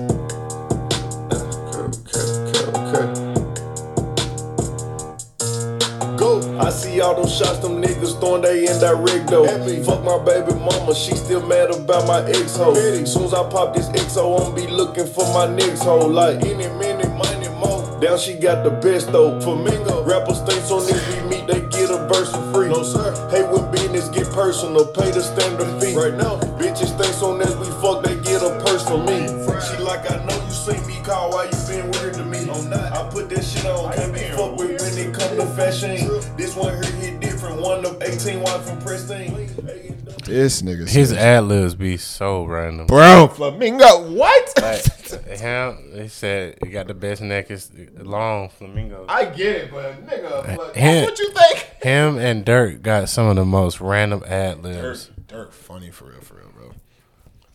Okay, 2.07 2.23
okay, 2.47 2.71
okay. 2.79 3.05
Go. 6.15 6.57
I 6.61 6.69
see 6.69 7.01
all 7.01 7.15
those 7.21 7.35
shots, 7.35 7.59
them 7.59 7.81
niggas 7.81 8.17
throwing 8.21 8.43
they 8.43 8.59
in 8.65 8.79
that 8.79 8.95
rig 8.95 9.27
though. 9.27 9.45
Fuck 9.83 10.05
my 10.05 10.23
baby 10.23 10.53
mama, 10.57 10.95
she 10.95 11.15
still 11.15 11.45
mad 11.45 11.69
about 11.69 12.07
my 12.07 12.23
ex 12.29 12.55
hoe. 12.55 12.73
Soon 13.03 13.25
as 13.25 13.33
I 13.33 13.43
pop 13.49 13.75
this 13.75 13.89
XO, 13.89 14.39
I'ma 14.39 14.55
be 14.55 14.67
looking 14.67 15.05
for 15.05 15.25
my 15.33 15.53
next 15.53 15.81
hoe. 15.83 16.07
Like 16.07 16.45
any 16.45 16.69
minute, 16.79 16.91
money 16.91 17.09
more. 17.09 17.10
Down 18.01 18.17
she 18.17 18.33
got 18.33 18.63
the 18.63 18.71
best 18.71 19.11
though. 19.11 19.39
Flamingo. 19.39 20.03
Rappers 20.03 20.39
think 20.39 20.63
on 20.71 20.85
this 20.87 20.99
we 21.07 21.29
meet, 21.29 21.45
they 21.45 21.61
get 21.69 21.91
a 21.91 22.07
verse 22.09 22.31
for 22.31 22.51
free. 22.51 22.67
No 22.67 22.81
sir. 22.81 23.13
Hey, 23.29 23.43
when 23.43 23.69
business 23.71 24.09
get 24.09 24.27
personal, 24.31 24.87
pay 24.87 25.11
the 25.11 25.21
standard 25.21 25.79
fee. 25.79 25.95
Right 25.95 26.15
now, 26.15 26.39
bitches 26.57 26.97
think 26.97 27.21
on 27.21 27.37
this 27.37 27.55
we 27.55 27.67
fuck, 27.79 28.03
they 28.03 28.15
get 28.25 28.41
a 28.41 28.59
purse 28.65 28.83
for 28.87 28.97
me. 28.97 29.27
She 29.61 29.77
like 29.83 30.09
I 30.09 30.25
know 30.25 30.33
you 30.43 30.51
see 30.51 30.79
me 30.87 30.99
call, 31.03 31.29
why 31.29 31.45
you 31.45 31.51
been 31.67 31.91
weird 31.91 32.15
to 32.15 32.25
me? 32.25 32.39
I 32.49 33.07
put 33.11 33.29
that 33.29 33.43
shit 33.43 33.65
on, 33.65 33.93
can't 33.93 34.11
be 34.11 34.21
fucked 34.35 34.57
with 34.57 34.81
when 34.81 34.97
it 34.97 35.13
come 35.13 35.37
to 35.37 35.45
fashion. 35.53 35.91
This 36.35 36.55
one 36.55 36.81
here 36.81 36.91
hit 36.93 37.19
different, 37.19 37.61
one 37.61 37.85
of 37.85 38.01
18 38.01 38.41
wife 38.41 38.63
from 38.63 38.81
Pristine. 38.81 39.47
This 40.25 40.63
nigga. 40.63 40.89
His 40.89 41.13
ad 41.13 41.43
libs 41.43 41.75
be 41.75 41.97
so 41.97 42.45
random. 42.45 42.87
Bro, 42.87 43.29
Flamingo, 43.35 44.11
what? 44.11 44.53
Like, 44.59 44.83
him, 45.39 45.91
they 45.93 46.07
said 46.07 46.57
he 46.63 46.69
got 46.69 46.87
the 46.87 46.93
best 46.93 47.21
neck. 47.21 47.49
It's 47.51 47.71
long 47.97 48.49
flamingo. 48.49 49.05
I 49.07 49.25
get 49.25 49.55
it, 49.55 49.71
but 49.71 50.05
nigga, 50.05 50.31
uh, 50.31 50.55
but 50.57 50.75
Him- 50.75 51.05
that's 51.05 51.11
what 51.11 51.19
you 51.19 51.31
think? 51.31 51.59
Him 51.83 52.17
and 52.17 52.45
Durk 52.45 52.81
got 52.81 53.09
some 53.09 53.27
of 53.27 53.35
the 53.35 53.45
most 53.45 53.79
random 53.81 54.23
ad 54.27 54.63
libs. 54.63 55.11
Durk, 55.27 55.51
funny 55.51 55.89
for 55.91 56.05
real, 56.05 56.21
for 56.21 56.35
real, 56.35 56.49
bro. 56.55 56.71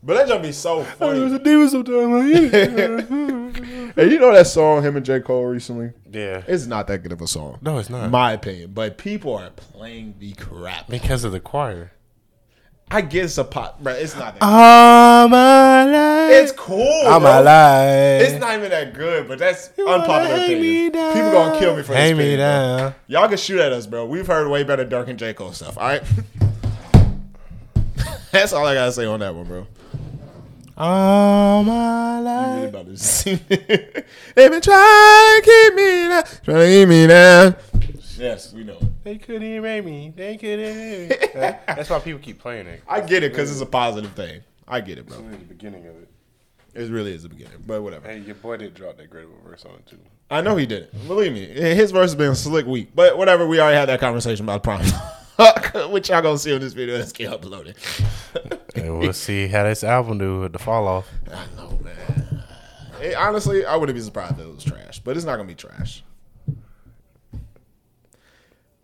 But 0.03 0.15
that 0.19 0.29
just 0.29 0.43
be 0.43 0.53
so 0.53 0.85
funny. 0.85 1.35
a 1.35 1.39
demon 1.39 1.69
sometimes. 1.69 3.53
Hey, 3.97 4.11
you 4.11 4.19
know 4.21 4.31
that 4.35 4.47
song 4.47 4.83
him 4.83 4.97
and 4.97 5.07
J 5.07 5.21
Cole 5.21 5.47
recently? 5.47 5.93
Yeah. 6.13 6.43
It's 6.47 6.67
not 6.67 6.87
that 6.89 6.99
good 7.03 7.13
of 7.13 7.23
a 7.23 7.27
song. 7.27 7.59
No, 7.63 7.79
it's 7.79 7.89
not. 7.89 8.11
My 8.11 8.33
opinion, 8.33 8.73
but 8.75 8.99
people 8.99 9.35
are 9.35 9.49
playing 9.51 10.17
the 10.19 10.33
crap. 10.35 10.89
because 10.89 11.25
of 11.25 11.33
the 11.33 11.41
choir. 11.41 11.93
I 12.89 13.01
guess 13.01 13.37
a 13.37 13.43
pop, 13.45 13.81
bro. 13.81 13.95
It's 13.95 14.15
not 14.17 14.39
that. 14.39 14.45
I'm 14.45 15.33
alive. 15.33 16.31
it's 16.31 16.53
cool. 16.53 17.03
I'm 17.07 17.23
bro. 17.23 17.41
alive. 17.43 18.23
It's 18.23 18.39
not 18.41 18.57
even 18.57 18.71
that 18.71 18.95
good, 18.95 19.27
but 19.27 19.41
that's 19.41 19.71
unpopular 19.79 20.37
hang 20.37 20.61
me 20.61 20.87
opinion. 20.87 20.93
down. 20.93 21.15
People 21.15 21.33
gonna 21.33 21.59
kill 21.59 21.77
me 21.77 21.83
for 21.83 21.95
Hang 21.95 22.17
this. 22.17 22.25
me 22.25 22.35
opinion, 22.35 22.79
bro. 22.79 22.95
Y'all 23.09 23.29
can 23.29 23.39
shoot 23.39 23.59
at 23.59 23.73
us, 23.73 23.87
bro. 23.87 24.07
We've 24.07 24.27
heard 24.27 24.49
way 24.49 24.63
better 24.63 24.85
Durk 24.85 25.09
and 25.09 25.19
J 25.19 25.35
Cole 25.35 25.53
stuff. 25.53 25.77
All 25.77 25.89
right. 25.89 26.03
that's 28.31 28.53
all 28.53 28.65
I 28.65 28.75
gotta 28.75 28.93
say 28.93 29.05
on 29.05 29.19
that 29.19 29.35
one, 29.35 29.47
bro. 29.47 29.67
You 30.79 32.55
really 32.57 32.69
about 32.69 32.87
to 32.87 32.97
see. 32.99 33.35
They've 33.49 34.51
been 34.51 34.61
trying 34.61 35.41
to 35.41 35.43
keep 35.43 35.75
me 35.75 36.09
down, 36.09 36.25
trying 36.45 36.59
to 36.59 36.67
keep 36.69 36.89
me 36.89 37.07
down. 37.09 37.57
Yes, 38.19 38.53
we 38.53 38.65
know. 38.65 38.79
They 39.05 39.19
couldn't 39.19 39.63
make 39.63 39.85
me. 39.85 40.13
They 40.15 40.37
couldn't 40.37 40.77
make 40.77 41.11
me. 41.11 41.29
That- 41.35 41.67
That's 41.77 41.91
why 41.91 41.99
people 42.01 42.21
keep 42.21 42.39
playing 42.39 42.67
it. 42.67 42.83
I 42.89 43.01
get 43.01 43.23
it 43.23 43.33
because 43.33 43.51
it's 43.51 43.61
a 43.61 43.67
positive 43.67 44.13
thing. 44.13 44.43
I 44.69 44.81
get 44.81 44.99
it, 44.99 45.07
bro. 45.07 45.19
It's 45.19 45.39
the 45.39 45.45
beginning 45.45 45.87
of 45.87 45.95
it. 45.97 46.09
It 46.75 46.91
really 46.91 47.15
is 47.15 47.23
the 47.23 47.31
beginning, 47.31 47.65
but 47.67 47.83
whatever. 47.83 48.07
Hey, 48.07 48.19
your 48.19 48.35
boy 48.35 48.59
did 48.59 48.75
drop 48.75 48.99
that 48.99 49.09
great 49.09 49.25
of 49.25 49.31
a 49.31 49.49
verse 49.49 49.65
on 49.65 49.75
it 49.77 49.87
too. 49.87 49.99
I 50.31 50.43
know 50.43 50.57
he 50.57 50.67
did 50.67 50.83
it. 50.85 51.07
Believe 51.09 51.33
me, 51.33 51.47
his 51.47 51.91
verse 51.91 52.11
has 52.11 52.15
been 52.15 52.35
slick 52.35 52.67
weak. 52.67 52.91
But 52.95 53.17
whatever, 53.17 53.47
we 53.47 53.61
already 53.61 53.79
had 53.79 53.89
that 53.89 53.99
conversation 54.01 54.45
about 54.45 54.63
prom. 54.63 54.83
Which 55.91 56.09
y'all 56.11 56.21
gonna 56.21 56.37
see 56.39 56.53
on 56.55 56.61
this 56.61 56.73
video 56.75 56.99
that's 56.99 57.13
get 57.13 57.31
uploaded. 57.31 57.77
And 58.75 58.99
we'll 58.99 59.13
see 59.15 59.47
how 59.49 59.63
this 59.65 59.85
album 59.85 60.19
do 60.19 60.41
with 60.41 60.53
the 60.53 60.59
fall 60.59 60.87
off. 60.87 61.09
I 61.33 61.47
know, 61.57 61.79
man. 61.83 62.43
It- 63.01 63.15
honestly, 63.15 63.65
I 63.65 63.77
wouldn't 63.77 63.97
be 63.97 64.03
surprised 64.03 64.39
if 64.39 64.41
it 64.47 64.55
was 64.55 64.65
trash, 64.65 65.01
but 65.01 65.17
it's 65.17 65.25
not 65.25 65.37
gonna 65.37 65.49
be 65.49 65.55
trash. 65.55 66.03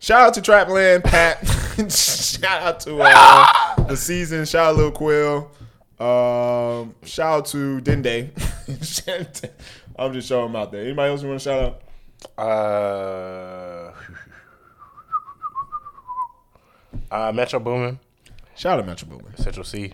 Shout 0.03 0.19
out 0.19 0.33
to 0.33 0.41
Trapland, 0.41 1.05
Pat. 1.05 1.47
shout 1.89 2.61
out 2.61 2.81
to 2.81 2.97
uh, 2.99 3.85
the 3.85 3.95
season. 3.95 4.43
Shout 4.43 4.71
out 4.71 4.73
to 4.73 4.77
Lil 4.79 4.91
Quill. 4.91 5.49
Um, 5.97 6.93
shout 7.05 7.33
out 7.33 7.45
to 7.45 7.79
Dende. 7.79 8.31
I'm 9.95 10.11
just 10.11 10.27
showing 10.27 10.51
them 10.51 10.61
out 10.61 10.73
there. 10.73 10.81
Anybody 10.83 11.09
else 11.09 11.21
you 11.21 11.29
want 11.29 11.39
to 11.39 11.43
shout 11.45 11.81
out? 12.37 12.37
Uh, 12.37 13.93
uh, 17.09 17.31
Metro 17.31 17.61
Boomin, 17.61 17.97
Shout 18.57 18.79
out 18.79 18.81
to 18.81 18.87
Metro 18.87 19.07
Boomin. 19.07 19.37
Central 19.37 19.63
Cee, 19.63 19.93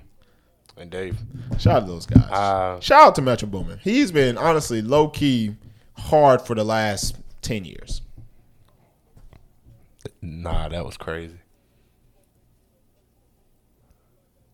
and 0.75 0.89
Dave. 0.89 1.19
Shout 1.59 1.83
out 1.83 1.85
to 1.85 1.85
those 1.85 2.07
guys. 2.07 2.23
Uh, 2.31 2.79
Shout 2.79 3.09
out 3.09 3.13
to 3.13 3.21
Metro 3.21 3.47
Boomin. 3.47 3.77
He's 3.83 4.11
been 4.11 4.39
honestly 4.39 4.81
low 4.81 5.07
key 5.09 5.55
hard 5.99 6.41
for 6.41 6.55
the 6.55 6.63
last 6.63 7.15
ten 7.43 7.63
years. 7.63 8.01
Nah, 10.21 10.69
that 10.69 10.85
was 10.85 10.97
crazy. 10.97 11.37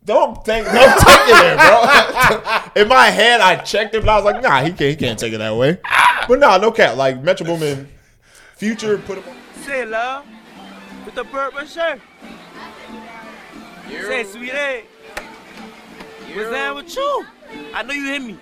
Don't 0.06 0.45
think, 0.45 0.67
don't 0.67 0.99
take 0.99 1.30
it 1.30 1.41
there, 1.41 1.58
bro. 1.58 2.62
In 2.82 2.88
my 2.88 3.08
head, 3.08 3.41
I 3.41 3.56
checked 3.56 3.95
it, 3.95 4.06
but 4.06 4.10
I 4.10 4.15
was 4.17 4.25
like, 4.25 4.43
nah, 4.43 4.62
he 4.62 4.69
can't, 4.69 4.82
he 4.82 4.95
can't 4.95 5.17
take 5.17 5.34
it 5.34 5.39
that 5.39 5.56
way. 5.56 5.80
But 6.28 6.39
nah, 6.39 6.58
no 6.58 6.71
cap. 6.71 6.95
Like 6.95 7.23
Metro 7.23 7.47
Boomin, 7.47 7.88
Future 8.56 8.99
put 8.99 9.17
him 9.17 9.23
on. 9.28 9.63
Say 9.63 9.84
love 9.84 10.25
with 11.06 11.15
the 11.15 11.23
bourbon 11.23 11.65
shirt. 11.65 11.99
Say 13.89 14.23
sweet 14.25 14.54
A. 14.54 14.84
What's 16.34 16.49
that 16.51 16.75
with 16.75 16.95
you? 16.95 17.25
I 17.73 17.82
know 17.82 17.93
you 17.93 18.06
hit 18.06 18.21
me. 18.21 18.38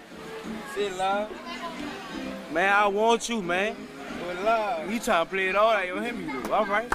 Say 0.75 0.91
love. 0.97 1.31
Man, 2.51 2.73
I 2.73 2.87
want 2.87 3.29
you, 3.29 3.41
man. 3.41 3.75
With 4.27 4.43
love. 4.43 4.91
You 4.91 4.99
trying 4.99 5.25
to 5.25 5.29
play 5.29 5.47
it 5.47 5.55
all 5.55 5.71
out, 5.71 5.87
you 5.87 5.95
hit 5.97 6.15
me, 6.15 6.31
dude. 6.31 6.49
All 6.51 6.65
right. 6.65 6.91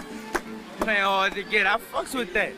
Playing 0.81 1.03
hard 1.03 1.35
to 1.35 1.43
get. 1.43 1.67
I 1.67 1.77
fucks 1.79 2.15
with 2.15 2.33
that. 2.35 2.53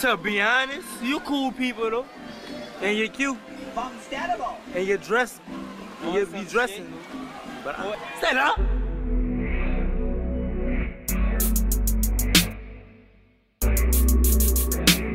To 0.00 0.16
be 0.16 0.40
honest, 0.40 0.86
you 1.02 1.20
cool 1.20 1.52
people 1.52 1.90
though. 1.90 2.06
And 2.82 2.98
you're 2.98 3.08
cute. 3.08 3.38
And 4.74 4.86
you're 4.86 4.98
dressing. 4.98 5.42
And 6.02 6.14
you 6.14 6.26
be 6.26 6.44
dressing. 6.44 6.92
But 7.64 7.78
I, 7.78 7.96
say 8.20 8.34
love. 8.34 8.58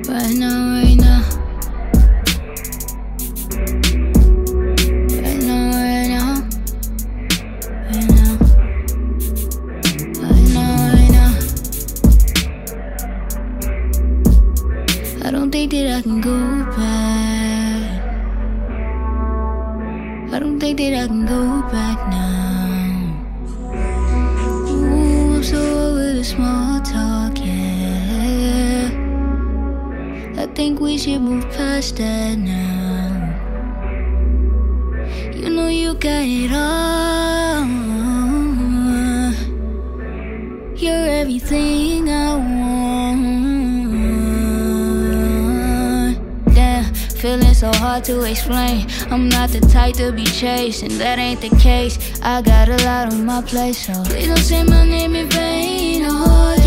Right 0.08 0.36
now, 0.36 0.91
type 49.92 50.06
to 50.06 50.12
be 50.12 50.26
chased, 50.26 50.84
and 50.84 50.92
that 50.94 51.20
ain't 51.20 51.42
the 51.42 51.50
case. 51.58 51.98
I 52.22 52.42
got 52.42 52.70
a 52.70 52.78
lot 52.86 53.14
on 53.14 53.26
my 53.26 53.42
plate, 53.42 53.76
so 53.76 53.94
please 54.06 54.28
don't 54.28 54.38
say 54.38 54.64
my 54.64 54.86
name 54.86 55.16
in 55.16 55.30
vain. 55.30 56.04
Oh. 56.06 56.61